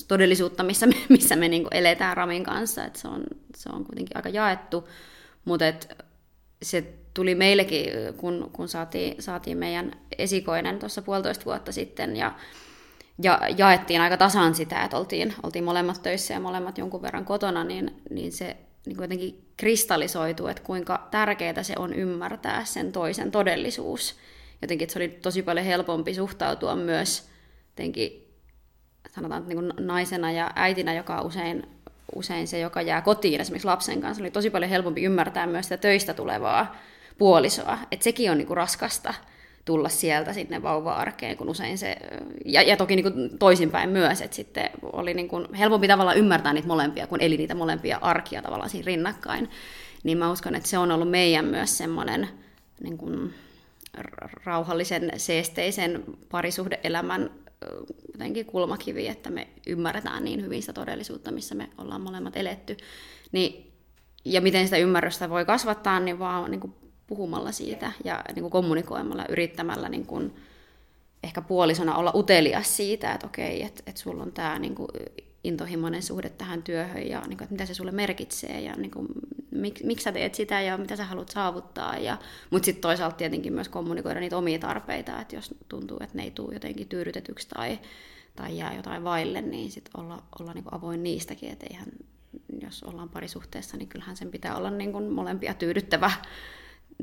[0.09, 3.24] todellisuutta, missä me, missä me niin eletään Ramin kanssa, että se on,
[3.57, 4.88] se on kuitenkin aika jaettu,
[5.45, 5.97] mutta et
[6.62, 7.86] se tuli meillekin,
[8.16, 12.34] kun, kun saatiin, saatiin meidän esikoinen tuossa puolitoista vuotta sitten, ja,
[13.22, 17.64] ja jaettiin aika tasan sitä, että oltiin, oltiin molemmat töissä ja molemmat jonkun verran kotona,
[17.64, 18.57] niin, niin se
[18.87, 24.16] niin kuin jotenkin kristallisoitu, että kuinka tärkeää se on ymmärtää sen toisen todellisuus.
[24.62, 27.28] Jotenkin että se oli tosi paljon helpompi suhtautua myös
[27.70, 28.28] jotenkin,
[29.11, 31.66] sanotaan, että niin naisena ja äitinä, joka on usein,
[32.14, 35.76] usein se, joka jää kotiin esimerkiksi lapsen kanssa, oli tosi paljon helpompi ymmärtää myös sitä
[35.76, 36.76] töistä tulevaa
[37.18, 37.78] puolisoa.
[37.91, 39.14] Että sekin on niin kuin raskasta
[39.64, 41.96] tulla sieltä sinne vauva-arkeen, kun usein se,
[42.44, 46.52] ja, ja toki niin kuin toisinpäin myös, että sitten oli niin kuin helpompi tavallaan ymmärtää
[46.52, 49.50] niitä molempia, kun eli niitä molempia arkia tavallaan siinä rinnakkain.
[50.04, 52.28] Niin mä uskon, että se on ollut meidän myös semmoinen
[52.82, 53.34] niin kuin
[54.44, 57.30] rauhallisen, seesteisen parisuhdeelämän
[58.12, 62.76] jotenkin kulmakivi, että me ymmärretään niin hyvin sitä todellisuutta, missä me ollaan molemmat eletty.
[63.32, 63.72] Niin,
[64.24, 66.74] ja miten sitä ymmärrystä voi kasvattaa, niin vaan niin kuin
[67.16, 70.34] puhumalla siitä ja niin kuin kommunikoimalla, yrittämällä niin kuin,
[71.22, 74.88] ehkä puolisona olla utelias siitä, että okei, että, että sulla on tämä niin kuin,
[75.44, 79.08] intohimoinen suhde tähän työhön ja niin kuin, että mitä se sulle merkitsee ja niin kuin,
[79.50, 81.98] mik, miksi sä teet sitä ja mitä sä haluat saavuttaa.
[81.98, 82.18] Ja,
[82.50, 86.30] mutta sitten toisaalta tietenkin myös kommunikoida niitä omia tarpeita, että jos tuntuu, että ne ei
[86.30, 87.78] tule jotenkin tyydytetyksi tai,
[88.36, 91.88] tai jää jotain vaille, niin sitten olla, olla niin kuin avoin niistäkin, että eihän,
[92.62, 96.10] jos ollaan parisuhteessa, niin kyllähän sen pitää olla niin kuin molempia tyydyttävä,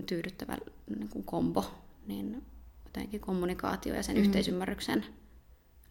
[0.06, 0.58] tyydyttävä
[0.96, 1.66] niin kuin kombo.
[2.08, 2.44] Niin
[2.86, 4.22] jotenkin kommunikaatio ja sen mm.
[4.22, 5.06] yhteisymmärryksen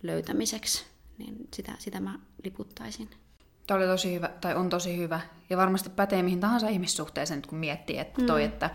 [0.03, 0.84] löytämiseksi,
[1.18, 3.11] niin sitä, sitä mä liputtaisin.
[3.66, 5.20] Tämä oli tosi hyvä, tai on tosi hyvä.
[5.51, 8.46] Ja varmasti pätee mihin tahansa ihmissuhteeseen, kun miettii, että toi, mm.
[8.46, 8.70] että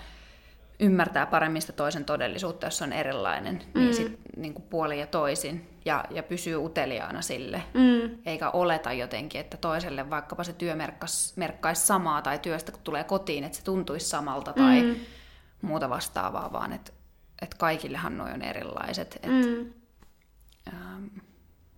[0.79, 3.81] ymmärtää paremmin sitä toisen todellisuutta, jos on erilainen, niin mm.
[3.81, 8.17] niin sit niin kuin puoli ja toisin, ja, ja pysyy uteliaana sille, mm.
[8.25, 10.75] eikä oleta jotenkin, että toiselle vaikkapa se työ
[11.35, 14.95] merkkaisi samaa, tai työstä kun tulee kotiin, että se tuntuisi samalta, tai mm.
[15.61, 16.91] muuta vastaavaa, vaan että,
[17.41, 19.19] että kaikillehan noin on erilaiset.
[19.25, 19.73] Mm.
[20.73, 21.05] ähm,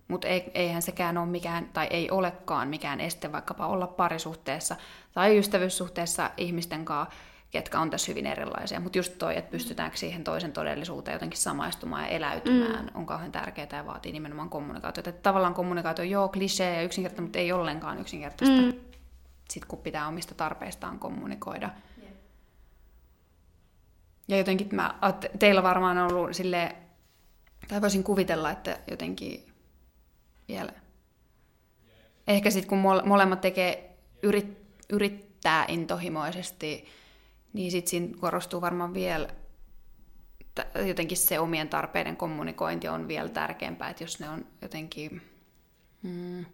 [0.08, 4.76] mutta eihän sekään ole mikään, tai ei olekaan mikään este vaikkapa olla parisuhteessa
[5.12, 7.14] tai ystävyyssuhteessa ihmisten kanssa,
[7.50, 8.80] ketkä on tässä hyvin erilaisia.
[8.80, 12.90] Mutta just toi, että pystytäänkö siihen toisen todellisuuteen jotenkin samaistumaan ja eläytymään, mm.
[12.94, 15.10] on kauhean tärkeää ja vaatii nimenomaan kommunikaatiota.
[15.10, 18.62] Että tavallaan kommunikaatio on joo klisee ja yksinkertaista, mutta ei ollenkaan yksinkertaista.
[18.62, 18.72] Mm.
[19.50, 21.70] Sitten kun pitää omista tarpeistaan kommunikoida.
[21.98, 22.12] Yeah.
[24.28, 24.94] Ja jotenkin mä,
[25.38, 26.76] teillä varmaan on ollut sille
[27.68, 29.52] tai voisin kuvitella, että jotenkin
[30.48, 30.72] vielä.
[32.26, 34.58] Ehkä sitten kun molemmat tekee, yrit,
[34.90, 36.86] yrittää intohimoisesti,
[37.56, 39.28] niin sitten siinä korostuu varmaan vielä
[40.86, 45.22] jotenkin se omien tarpeiden kommunikointi on vielä tärkeämpää, että jos ne on jotenkin,
[46.02, 46.44] mm,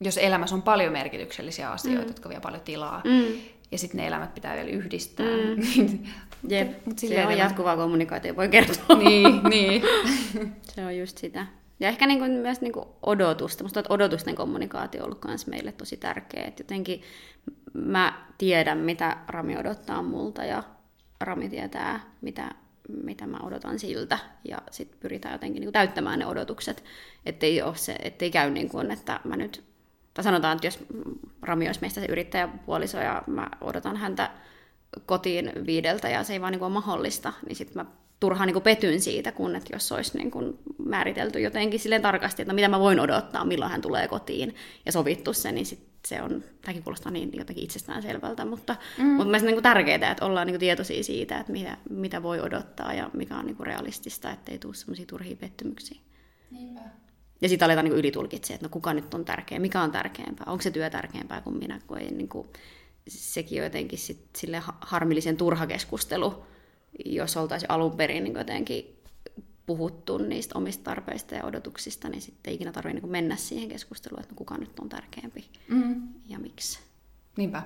[0.00, 2.08] jos elämässä on paljon merkityksellisiä asioita, mm.
[2.08, 3.40] jotka vie paljon tilaa, mm.
[3.72, 5.26] ja sitten ne elämät pitää vielä yhdistää.
[5.26, 5.60] Mm.
[5.60, 6.08] Niin
[6.48, 8.96] Jep, mut se on jatkuvaa kommunikaatio, voi kertoa.
[8.96, 9.82] niin, niin.
[10.74, 11.46] se on just sitä.
[11.80, 13.64] Ja ehkä niin kuin myös niin kuin odotusta.
[13.64, 16.44] Musta että odotusten kommunikaatio on ollut myös meille tosi tärkeä.
[16.44, 17.02] Että jotenkin
[17.84, 20.62] mä tiedän, mitä Rami odottaa multa ja
[21.20, 22.54] Rami tietää, mitä,
[23.04, 24.18] mitä mä odotan siltä.
[24.48, 26.84] Ja sitten pyritään jotenkin niin kuin täyttämään ne odotukset.
[27.26, 29.64] Ettei, ole se, ettei käy niin kuin, että mä nyt...
[30.14, 30.84] Tai sanotaan, että jos
[31.42, 34.30] Rami olisi meistä se yrittäjäpuoliso ja mä odotan häntä
[35.06, 38.62] kotiin viideltä ja se ei vaan niin kuin ole mahdollista, niin sitten mä turhaan niin
[38.62, 42.80] petyn siitä, kun että jos olisi niin kuin määritelty jotenkin silleen tarkasti, että mitä mä
[42.80, 44.54] voin odottaa, milloin hän tulee kotiin
[44.86, 49.04] ja sovittu se, niin sit se on, tämäkin kuulostaa niin jotenkin itsestään selvältä, mutta, mm.
[49.04, 53.10] mutta mielestäni niin tärkeää, että ollaan niin tietoisia siitä, että mitä, mitä voi odottaa ja
[53.12, 55.98] mikä on niin realistista, ettei tule sellaisia turhia pettymyksiä.
[56.50, 56.80] Niinpä.
[57.40, 60.62] Ja sitten aletaan niin ylitulkitsemaan, että no kuka nyt on tärkeä, mikä on tärkeämpää, onko
[60.62, 62.48] se työ tärkeämpää kuin minä, kun ei niin kuin,
[63.08, 66.44] sekin on jotenkin sit sille harmillisen turha keskustelu,
[67.04, 68.97] jos oltaisiin alun perin niin jotenkin
[69.68, 74.20] puhuttu niistä omista tarpeista ja odotuksista, niin sitten ei ikinä tarvitse niin mennä siihen keskusteluun,
[74.20, 76.08] että no kuka nyt on tärkeämpi mm.
[76.26, 76.78] ja miksi.
[77.36, 77.62] Niinpä.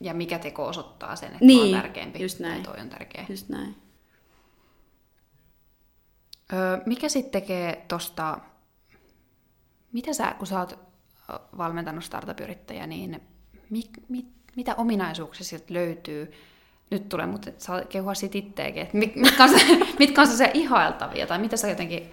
[0.00, 2.62] Ja mikä teko osoittaa sen, että niin, on tärkeämpi just näin.
[2.62, 3.26] toi on tärkeä.
[3.28, 3.76] Just näin.
[6.52, 8.38] Öö, mikä sitten tekee tosta,
[9.92, 10.78] mitä sä, kun sä oot
[11.58, 13.20] valmentanut startup-yrittäjä, niin
[13.70, 14.26] mi, mi,
[14.56, 16.32] mitä ominaisuuksia sieltä löytyy,
[16.90, 19.66] nyt tulee, mutta saa kehua siitä itteekin, että mitkä on, se,
[19.98, 22.10] mitkä on se ihailtavia, tai mitä sä jotenkin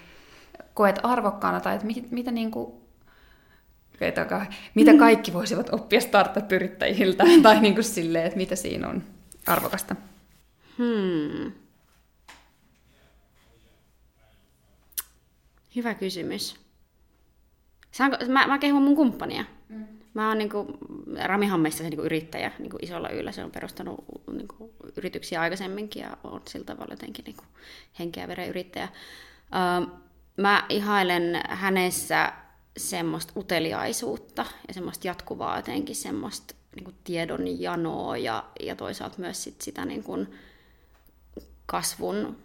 [0.73, 2.73] koet arvokkaana, tai että mit, mitä niin kuin,
[4.75, 9.03] mitä kaikki voisivat oppia startup-yrittäjiltä, tai niin kuin silleen, että mitä siinä on
[9.47, 9.95] arvokasta?
[10.77, 11.51] Hmm.
[15.75, 16.55] Hyvä kysymys.
[17.91, 19.45] Saanko, mä, mä kehun mun kumppania.
[19.69, 19.85] Mm.
[20.13, 20.77] Mä oon niinku,
[21.23, 23.31] Rami Hammeissa se niinku yrittäjä niinku isolla yllä.
[23.31, 27.43] Se on perustanut niinku, yrityksiä aikaisemminkin ja on sillä tavalla jotenkin niinku,
[27.99, 28.87] henkeä veren yrittäjä.
[28.87, 29.95] Öö,
[30.37, 32.33] mä ihailen hänessä
[32.77, 39.61] semmoista uteliaisuutta ja semmoista jatkuvaa jotenkin semmoista niinku, tiedon janoa ja, ja toisaalta myös sit
[39.61, 40.25] sitä niinku,
[41.65, 42.37] kasvun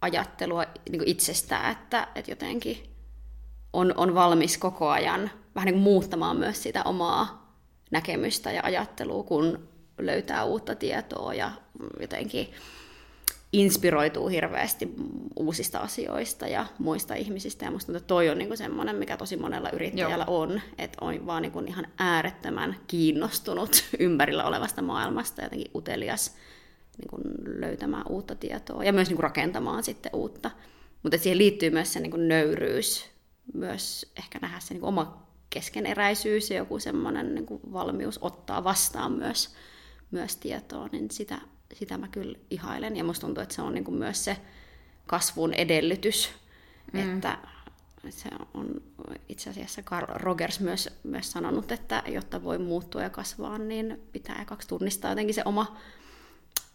[0.00, 2.82] ajattelua niinku itsestään, että, että jotenkin
[3.72, 7.56] on, on valmis koko ajan vähän niin kuin muuttamaan myös sitä omaa
[7.90, 11.52] näkemystä ja ajattelua, kun löytää uutta tietoa ja
[12.00, 12.48] jotenkin
[13.52, 14.94] inspiroituu hirveästi
[15.36, 17.64] uusista asioista ja muista ihmisistä.
[17.64, 20.40] Ja musta tuntuu, että toi on niinku semmoinen, mikä tosi monella yrittäjällä Joo.
[20.40, 26.36] on, että on vaan niinku ihan äärettömän kiinnostunut ympärillä olevasta maailmasta, jotenkin utelias
[26.98, 30.50] niinku löytämään uutta tietoa ja myös niinku rakentamaan sitten uutta.
[31.02, 33.06] Mutta siihen liittyy myös se niinku nöyryys,
[33.54, 39.54] myös ehkä nähdä se niinku oma keskeneräisyys ja joku semmoinen niinku valmius ottaa vastaan myös,
[40.10, 41.38] myös tietoa, niin sitä,
[41.74, 42.96] sitä mä kyllä ihailen.
[42.96, 44.36] Ja musta tuntuu, että se on niinku myös se
[45.06, 46.30] kasvun edellytys,
[46.92, 47.14] mm.
[47.14, 47.38] että
[48.10, 48.82] se on
[49.28, 54.44] itse asiassa Carl Rogers myös, myös sanonut, että jotta voi muuttua ja kasvaa, niin pitää
[54.44, 55.76] kaksi tunnistaa jotenkin se oma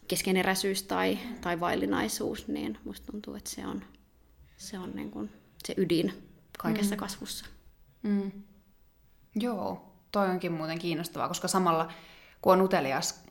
[0.08, 3.84] keskeneräisyys tai, tai vaillinaisuus, niin musta tuntuu, että se on,
[4.58, 5.30] se, on niin kuin
[5.66, 6.14] se ydin
[6.58, 7.00] kaikessa mm.
[7.00, 7.46] kasvussa.
[8.04, 8.32] Mm.
[9.40, 11.88] Joo, toi onkin muuten kiinnostavaa, koska samalla
[12.42, 13.28] kun on utelias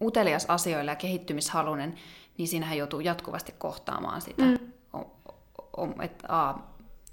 [0.00, 1.94] utelias asioille ja kehittymishalunen,
[2.38, 6.00] niin siinähän joutuu jatkuvasti kohtaamaan sitä, mm.
[6.00, 6.54] että a,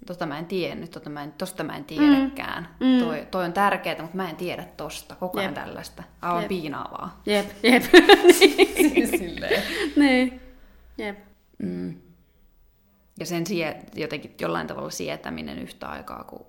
[0.06, 2.76] tota mä en tiennyt, tota mä en, tosta mä en tiedäkään.
[2.80, 3.00] Mm.
[3.00, 5.16] Toi, toi on tärkeää, mutta mä en tiedä tosta.
[5.16, 5.64] Koko ajan Jep.
[5.64, 6.04] tällaista.
[6.22, 6.50] Aivan Jep.
[6.50, 7.22] piinaavaa.
[7.26, 7.84] Jep, jep.
[9.20, 9.64] Silleen.
[9.96, 10.42] niin.
[10.98, 11.20] Jep.
[11.58, 12.02] Mm.
[13.20, 16.46] Ja sen sie, jotenkin jollain tavalla sietäminen yhtä aikaa, kun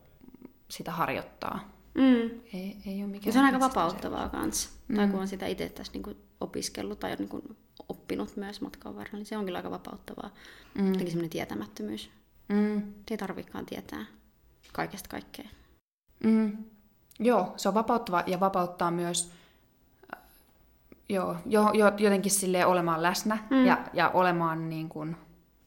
[0.69, 1.72] sitä harjoittaa.
[1.95, 2.41] Mm.
[2.53, 4.71] Ei, ei ole mikään se on aika vapauttavaa kanssa.
[4.89, 4.97] Mm.
[4.97, 7.57] Tai kun on sitä itse tässä niin opiskellut tai niin
[7.89, 10.31] oppinut myös matkan varrella, niin se on kyllä aika vapauttavaa.
[10.75, 10.87] Mm.
[10.87, 12.11] Jotenkin semmoinen tietämättömyys.
[12.49, 12.83] Mm.
[13.11, 14.07] Ei tarvikaan tietää
[14.73, 15.49] kaikesta kaikkea.
[16.25, 16.57] Mm.
[17.19, 19.33] Joo, se on vapauttava ja vapauttaa myös
[21.09, 23.67] joo, jo, jo, jotenkin sille olemaan läsnä mm.
[23.67, 25.17] ja, ja olemaan niin kuin,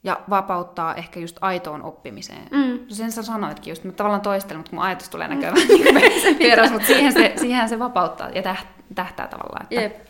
[0.06, 2.48] ja vapauttaa ehkä just aitoon oppimiseen.
[2.52, 2.80] Mm.
[2.90, 5.68] Sen sä sanoitkin just, mutta tavallaan toistelen, mutta mun ajatus tulee näköjään mm.
[5.68, 8.42] niin vieras, mutta siihen se, siihen se vapauttaa ja
[8.96, 9.68] tähtää tavallaan.
[9.70, 10.08] Että, Jep.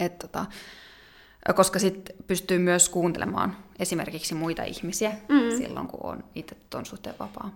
[0.00, 0.46] et, tota,
[1.54, 5.58] koska sitten pystyy myös kuuntelemaan esimerkiksi muita ihmisiä mm.
[5.58, 7.50] silloin, kun on itse tuon suhteen vapaa.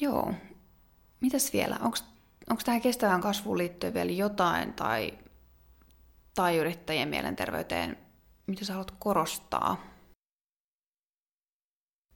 [0.00, 0.34] Joo.
[1.20, 1.76] Mitäs vielä?
[2.50, 5.12] Onko tähän kestävään kasvuun liittyen vielä jotain tai,
[6.34, 8.03] tai yrittäjien mielenterveyteen,
[8.46, 9.94] mitä sä haluat korostaa?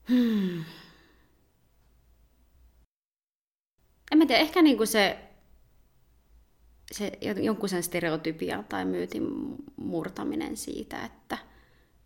[0.09, 0.63] Hmm.
[4.11, 5.19] En mä tiedä, ehkä niinku se,
[6.91, 7.11] se
[7.41, 9.27] jonkun sen stereotypia tai myytin
[9.75, 11.37] murtaminen siitä, että,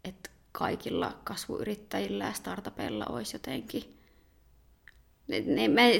[0.03, 4.03] että kaikilla kasvuyrittäjillä ja startupeilla olisi jotenkin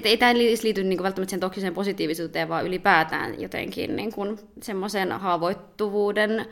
[0.03, 4.11] ei tämä liity niin kuin välttämättä sen toksiseen positiivisuuteen, vaan ylipäätään jotenkin niin
[4.61, 6.45] semmoisen haavoittuvuuden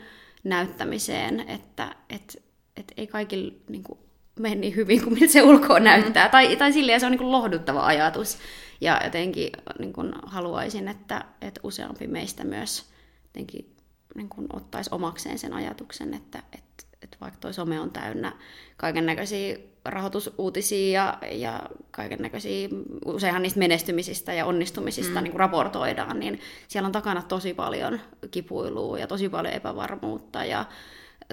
[0.44, 2.42] näyttämiseen, että et,
[2.76, 3.98] et ei kaikilla niin kuin,
[4.38, 5.84] mene niin hyvin kuin miltä se ulkoa mm.
[5.84, 6.28] näyttää.
[6.28, 8.38] Tai, tai silleen se on niin kuin lohduttava ajatus.
[8.80, 12.84] Ja jotenkin niin kuin haluaisin, että, että useampi meistä myös
[13.24, 13.76] jotenkin
[14.14, 18.32] niin kuin ottaisi omakseen sen ajatuksen, että, että, että vaikka tuo some on täynnä
[18.76, 22.68] kaiken näköisiä rahoitusuutisia ja, ja kaiken näköisiä,
[23.04, 25.22] useinhan niistä menestymisistä ja onnistumisista mm.
[25.24, 30.64] niin kuin raportoidaan, niin siellä on takana tosi paljon kipuilua ja tosi paljon epävarmuutta ja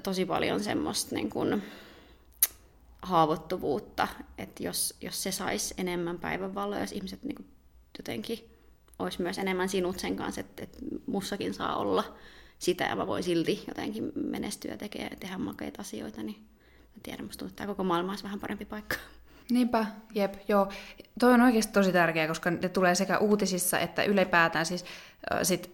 [0.03, 1.63] tosi paljon semmoista niin kuin,
[3.01, 7.47] haavoittuvuutta, että jos, jos se saisi enemmän päivänvaloa, jos ihmiset niin kuin,
[7.97, 8.49] jotenkin
[8.99, 12.15] olisi myös enemmän sinut sen kanssa, että, että mussakin saa olla
[12.59, 14.77] sitä ja mä voin silti jotenkin menestyä ja
[15.19, 16.49] tehdä makeita asioita, niin
[16.95, 18.95] mä tiedän, musta tuntuu, että tämä koko maailma olisi vähän parempi paikka.
[19.51, 19.85] Niinpä,
[20.15, 20.69] jep, joo.
[21.19, 24.85] Toi on oikeasti tosi tärkeää, koska ne tulee sekä uutisissa että ylipäätään siis
[25.33, 25.71] äh, sit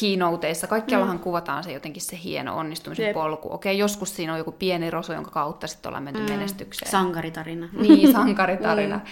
[0.00, 0.66] keynoteissa.
[0.66, 1.22] Kaikkiallahan mm.
[1.22, 3.14] kuvataan se jotenkin se hieno onnistumisen Jep.
[3.14, 3.52] polku.
[3.52, 6.30] Okei, joskus siinä on joku pieni roso, jonka kautta sitten ollaan menty mm.
[6.30, 6.90] menestykseen.
[6.90, 7.68] Sankaritarina.
[7.82, 8.96] Niin, sankaritarina.
[8.96, 9.02] mm.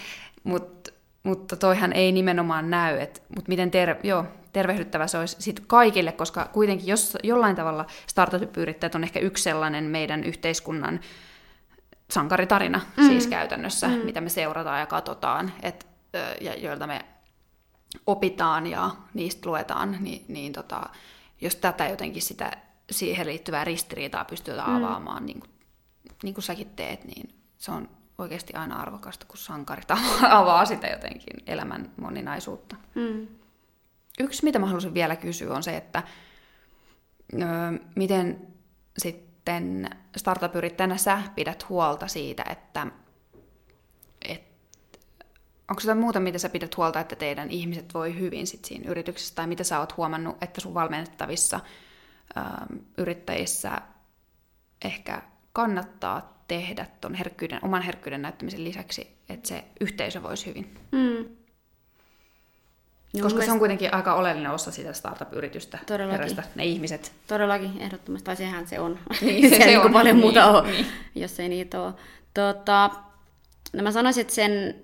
[0.43, 2.99] Mut, mutta toihan ei nimenomaan näy.
[3.35, 8.95] Mutta miten ter- joo, tervehdyttävä se olisi sit kaikille, koska kuitenkin jos, jollain tavalla startup-yrittäjät
[8.95, 10.99] on ehkä yksi sellainen meidän yhteiskunnan
[12.11, 13.07] sankaritarina mm.
[13.07, 13.93] siis käytännössä, mm.
[13.93, 15.87] mitä me seurataan ja katsotaan, et,
[16.41, 17.05] ja joilta me
[18.05, 20.89] opitaan ja niistä luetaan, niin, niin tota,
[21.41, 22.51] jos tätä jotenkin sitä
[22.91, 24.75] siihen liittyvää ristiriitaa pystytään mm.
[24.75, 25.49] avaamaan, niin kuin,
[26.23, 29.91] niin kuin säkin teet, niin se on oikeasti aina arvokasta, kun sankarit
[30.29, 32.75] avaa sitä jotenkin elämän moninaisuutta.
[32.95, 33.27] Mm.
[34.19, 36.03] Yksi, mitä mä haluaisin vielä kysyä, on se, että
[37.33, 37.37] ö,
[37.95, 38.47] miten
[39.47, 42.87] sitten startup-yrittäjänä sä pidät huolta siitä, että
[44.21, 44.41] et,
[45.69, 49.35] onko sitä muuta, mitä sä pidät huolta, että teidän ihmiset voi hyvin sit siinä yrityksessä,
[49.35, 51.59] tai mitä sä oot huomannut, että sun valmennettavissa
[52.37, 52.41] ö,
[52.97, 53.81] yrittäjissä
[54.85, 55.21] ehkä
[55.53, 60.75] kannattaa tehdä ton herkkyyden, oman herkkyyden näyttämisen lisäksi, että se yhteisö voisi hyvin?
[60.91, 61.36] Mm.
[63.13, 63.45] Koska mielestä...
[63.45, 66.37] se on kuitenkin aika oleellinen osa sitä startup-yritystä, Todellakin.
[66.55, 67.11] ne ihmiset.
[67.27, 68.99] Todellakin, ehdottomasti, tai sehän se on.
[69.21, 69.93] Niin, se, se, se on.
[69.93, 70.85] paljon niin, muuta niin, ole, niin.
[71.15, 71.93] jos ei niitä ole.
[72.33, 72.89] Tota,
[73.73, 74.75] no mä sanoisin, että sen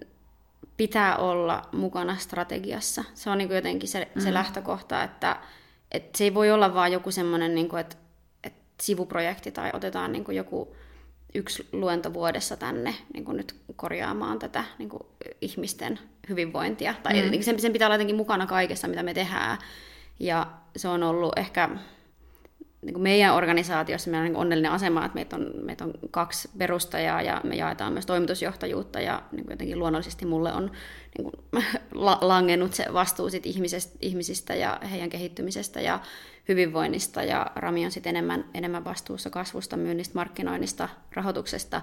[0.77, 3.03] pitää olla mukana strategiassa.
[3.13, 4.21] Se on niin kuin jotenkin se, mm.
[4.21, 5.35] se lähtökohta, että,
[5.91, 7.95] että se ei voi olla vaan joku semmoinen, niin kuin, että,
[8.43, 10.75] että sivuprojekti tai otetaan niin kuin joku
[11.35, 15.03] yksi luento vuodessa tänne niin kuin nyt korjaamaan tätä niin kuin
[15.41, 16.95] ihmisten hyvinvointia.
[17.03, 17.41] Tai mm.
[17.41, 19.57] sen, sen pitää olla jotenkin mukana kaikessa, mitä me tehdään.
[20.19, 21.69] Ja se on ollut ehkä
[22.83, 26.49] niin kuin meidän organisaatiossa meillä on niin onnellinen asema, että meitä on, meitä on kaksi
[26.57, 30.71] perustajaa ja me jaetaan myös toimitusjohtajuutta ja niin kuin jotenkin luonnollisesti mulle on
[31.17, 31.65] niin kuin,
[32.21, 35.99] langennut se vastuu sit ihmisistä, ihmisistä ja heidän kehittymisestä ja
[36.47, 41.81] hyvinvoinnista ja Rami on sitten enemmän, enemmän vastuussa kasvusta, myynnistä, markkinoinnista, rahoituksesta,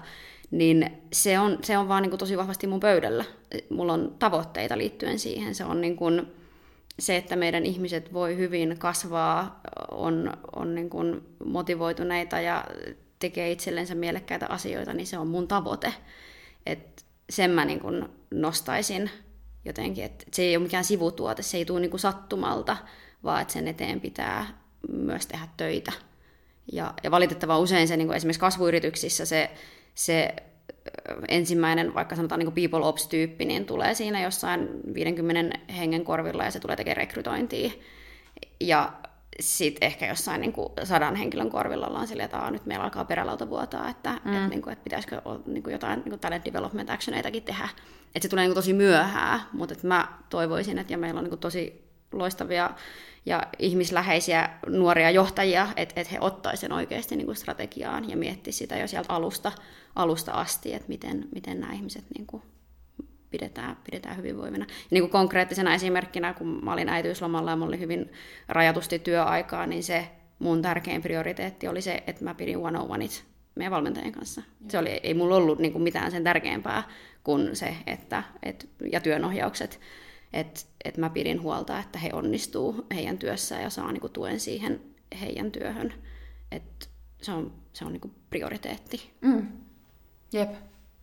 [0.51, 3.25] niin se on, se on vaan niin kuin tosi vahvasti mun pöydällä.
[3.69, 5.55] Mulla on tavoitteita liittyen siihen.
[5.55, 6.27] Se on niin kuin,
[6.99, 9.61] se, että meidän ihmiset voi hyvin kasvaa,
[9.91, 12.65] on, on niin kuin motivoituneita ja
[13.19, 15.93] tekee itsellensä mielekkäitä asioita, niin se on mun tavoite.
[16.65, 19.09] Et sen mä niin kuin nostaisin
[19.65, 22.77] jotenkin, että se ei ole mikään sivutuote, se ei tule niin kuin sattumalta,
[23.23, 24.61] vaan että sen eteen pitää
[24.91, 25.91] myös tehdä töitä.
[26.71, 29.51] Ja, ja valitettavan usein se niin kuin esimerkiksi kasvuyrityksissä se,
[29.95, 30.35] se
[31.27, 36.59] ensimmäinen, vaikka sanotaan niin people ops-tyyppi, niin tulee siinä jossain 50 hengen korvilla ja se
[36.59, 37.71] tulee tekemään rekrytointia.
[38.59, 38.93] Ja
[39.39, 43.49] sitten ehkä jossain niin kuin sadan henkilön korvilla ollaan silleen, että nyt meillä alkaa perälauta
[43.49, 44.33] vuotaa, että, mm.
[44.33, 47.69] et, niin kuin, että pitäisikö niin kuin jotain niin kuin talent development actioneitakin tehdä.
[48.15, 51.23] Että se tulee niin kuin tosi myöhään, mutta että mä toivoisin, että ja meillä on
[51.23, 52.69] niin kuin tosi loistavia
[53.25, 58.55] ja ihmisläheisiä nuoria johtajia, että, että he ottaisivat sen oikeasti niin kuin strategiaan ja miettisivät
[58.55, 59.51] sitä jo sieltä alusta,
[59.95, 62.43] alusta asti, että miten, miten nämä ihmiset niin kuin
[63.31, 64.65] pidetään, pidetään hyvinvoivina.
[64.69, 68.11] Ja niin kuin konkreettisena esimerkkinä, kun mä olin äitiyslomalla ja mulla oli hyvin
[68.47, 70.07] rajatusti työaikaa, niin se
[70.39, 72.89] mun tärkein prioriteetti oli se, että mä pidin one on
[73.55, 74.41] meidän valmentajien kanssa.
[74.69, 76.83] Se oli, ei mulla ollut niin kuin mitään sen tärkeämpää
[77.23, 79.79] kuin se, että, et, ja työnohjaukset,
[80.33, 84.39] että et mä pidin huolta, että he onnistuu heidän työssään ja saa niin kuin tuen
[84.39, 84.81] siihen
[85.21, 85.93] heidän työhön.
[86.51, 86.89] Et
[87.21, 89.11] se on, se on niin kuin prioriteetti.
[89.21, 89.47] Mm.
[90.33, 90.49] Jep.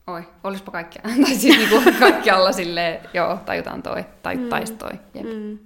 [0.06, 4.48] Oi, olispa kaikki, tai siis niinku kaikkialla silleen, joo, tajutaan toi, tai mm.
[4.48, 4.92] tais toi.
[5.14, 5.26] Jep.
[5.26, 5.58] Mm.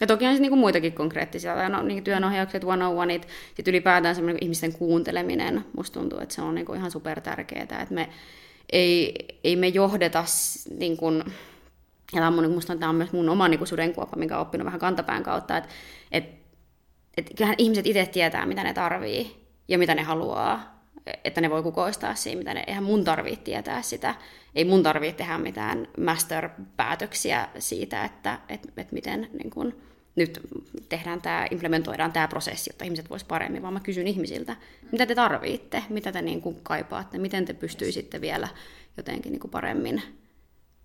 [0.00, 3.20] Ja toki on siis niinku muitakin konkreettisia, no, niin työnohjaukset, one on one
[3.54, 7.94] sitten ylipäätään semmoinen ihmisten kuunteleminen, musta tuntuu, että se on niinku ihan super tärkeää, että
[7.94, 8.08] me
[8.72, 10.24] ei, ei me johdeta
[10.78, 11.24] niin kuin,
[12.14, 14.64] ja tämä on, mun, musta tämä on myös mun oma niin sudenkuoppa, minkä olen oppinut
[14.64, 15.70] vähän kantapään kautta, että
[16.12, 16.24] et,
[17.16, 20.74] et kyllähän ihmiset itse tietää, mitä ne tarvii ja mitä ne haluaa,
[21.24, 24.14] että ne voi kukoistaa siinä, mitä ne, eihän mun tarvitse tietää sitä.
[24.54, 29.74] Ei mun tarvitse tehdä mitään master-päätöksiä siitä, että et, et miten niin kun,
[30.16, 30.40] nyt
[30.88, 34.56] tehdään tämä, implementoidaan tämä prosessi, jotta ihmiset voisivat paremmin, vaan mä kysyn ihmisiltä,
[34.92, 38.48] mitä te tarvitte, mitä te niin kuin kaipaatte, miten te pystyisitte vielä
[38.96, 40.02] jotenkin niin kuin paremmin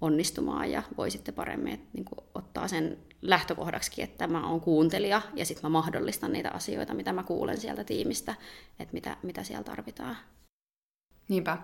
[0.02, 5.46] onnistumaan ja voisitte paremmin että, niin kuin, ottaa sen lähtökohdaksi, että mä oon kuuntelija ja
[5.46, 8.36] sitten mä mahdollistan niitä asioita, mitä mä kuulen sieltä tiimistä,
[8.80, 10.18] että mitä, mitä siellä tarvitaan.
[11.28, 11.58] Niinpä.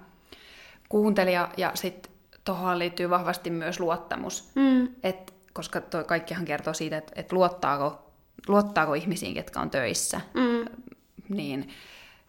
[0.90, 2.12] Kuuntelija ja sitten
[2.46, 4.50] tuohon liittyy vahvasti myös luottamus.
[4.56, 4.90] Mm.
[5.04, 8.12] Et, koska toi kaikkihan kertoo siitä, että et luottaako,
[8.48, 10.22] luottaako ihmisiin, ketkä on töissä.
[10.34, 10.66] Mm.
[11.30, 11.70] Niin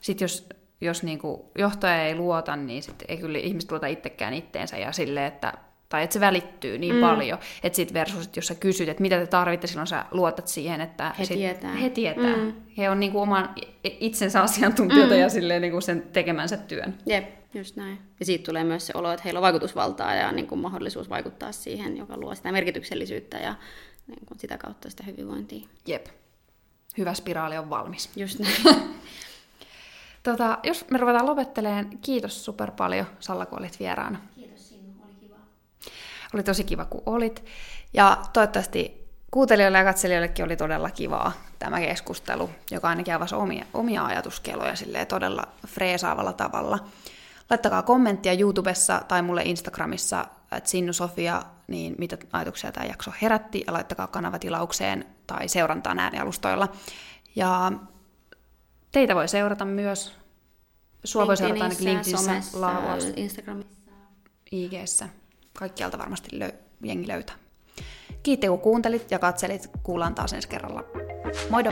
[0.00, 0.48] sitten jos,
[0.80, 5.26] jos niinku johtaja ei luota, niin sit ei kyllä ihmiset luota itsekään itteensä ja sille,
[5.26, 5.52] että
[5.88, 7.00] tai että se välittyy niin mm.
[7.00, 10.48] paljon, että sit versus, että jos sä kysyt, että mitä te tarvitte, silloin sä luotat
[10.48, 11.74] siihen, että he sit, tietää.
[11.74, 12.36] He tietää.
[12.36, 12.52] Mm.
[12.78, 15.20] He on niinku oman itsensä asiantuntijoita mm.
[15.20, 16.98] ja silleen niinku sen tekemänsä työn.
[17.06, 17.98] Jep, just näin.
[18.20, 21.96] Ja siitä tulee myös se olo, että heillä on vaikutusvaltaa ja niinku mahdollisuus vaikuttaa siihen,
[21.96, 23.54] joka luo sitä merkityksellisyyttä ja
[24.06, 25.68] niinku sitä kautta sitä hyvinvointia.
[25.86, 26.06] Jep.
[26.98, 28.10] Hyvä spiraali on valmis.
[28.16, 28.54] Just näin.
[30.22, 34.18] tota, jos me ruvetaan lopettelemaan, kiitos super paljon Salla, kun olit vieraana.
[36.34, 37.44] Oli tosi kiva, kun olit.
[37.94, 44.04] Ja toivottavasti kuuntelijoille ja katselijoillekin oli todella kivaa tämä keskustelu, joka ainakin avasi omia, omia
[44.04, 44.74] ajatuskeloja
[45.08, 46.78] todella freesaavalla tavalla.
[47.50, 53.64] Laittakaa kommenttia YouTubessa tai mulle Instagramissa, että Sinnu Sofia, niin mitä ajatuksia tämä jakso herätti,
[53.66, 56.68] ja laittakaa kanava tilaukseen tai seurantaan äänialustoilla.
[57.36, 57.72] Ja
[58.92, 60.12] teitä voi seurata myös.
[61.04, 62.32] Sua voi seurata ainakin LinkedInissä,
[63.16, 63.90] Instagramissa,
[64.52, 65.08] IGssä
[65.58, 67.36] kaikkialta varmasti löy- jengi löytää.
[68.22, 69.70] Kiitti kun kuuntelit ja katselit.
[69.82, 70.84] Kuullaan taas ensi kerralla.
[71.50, 71.70] Moido!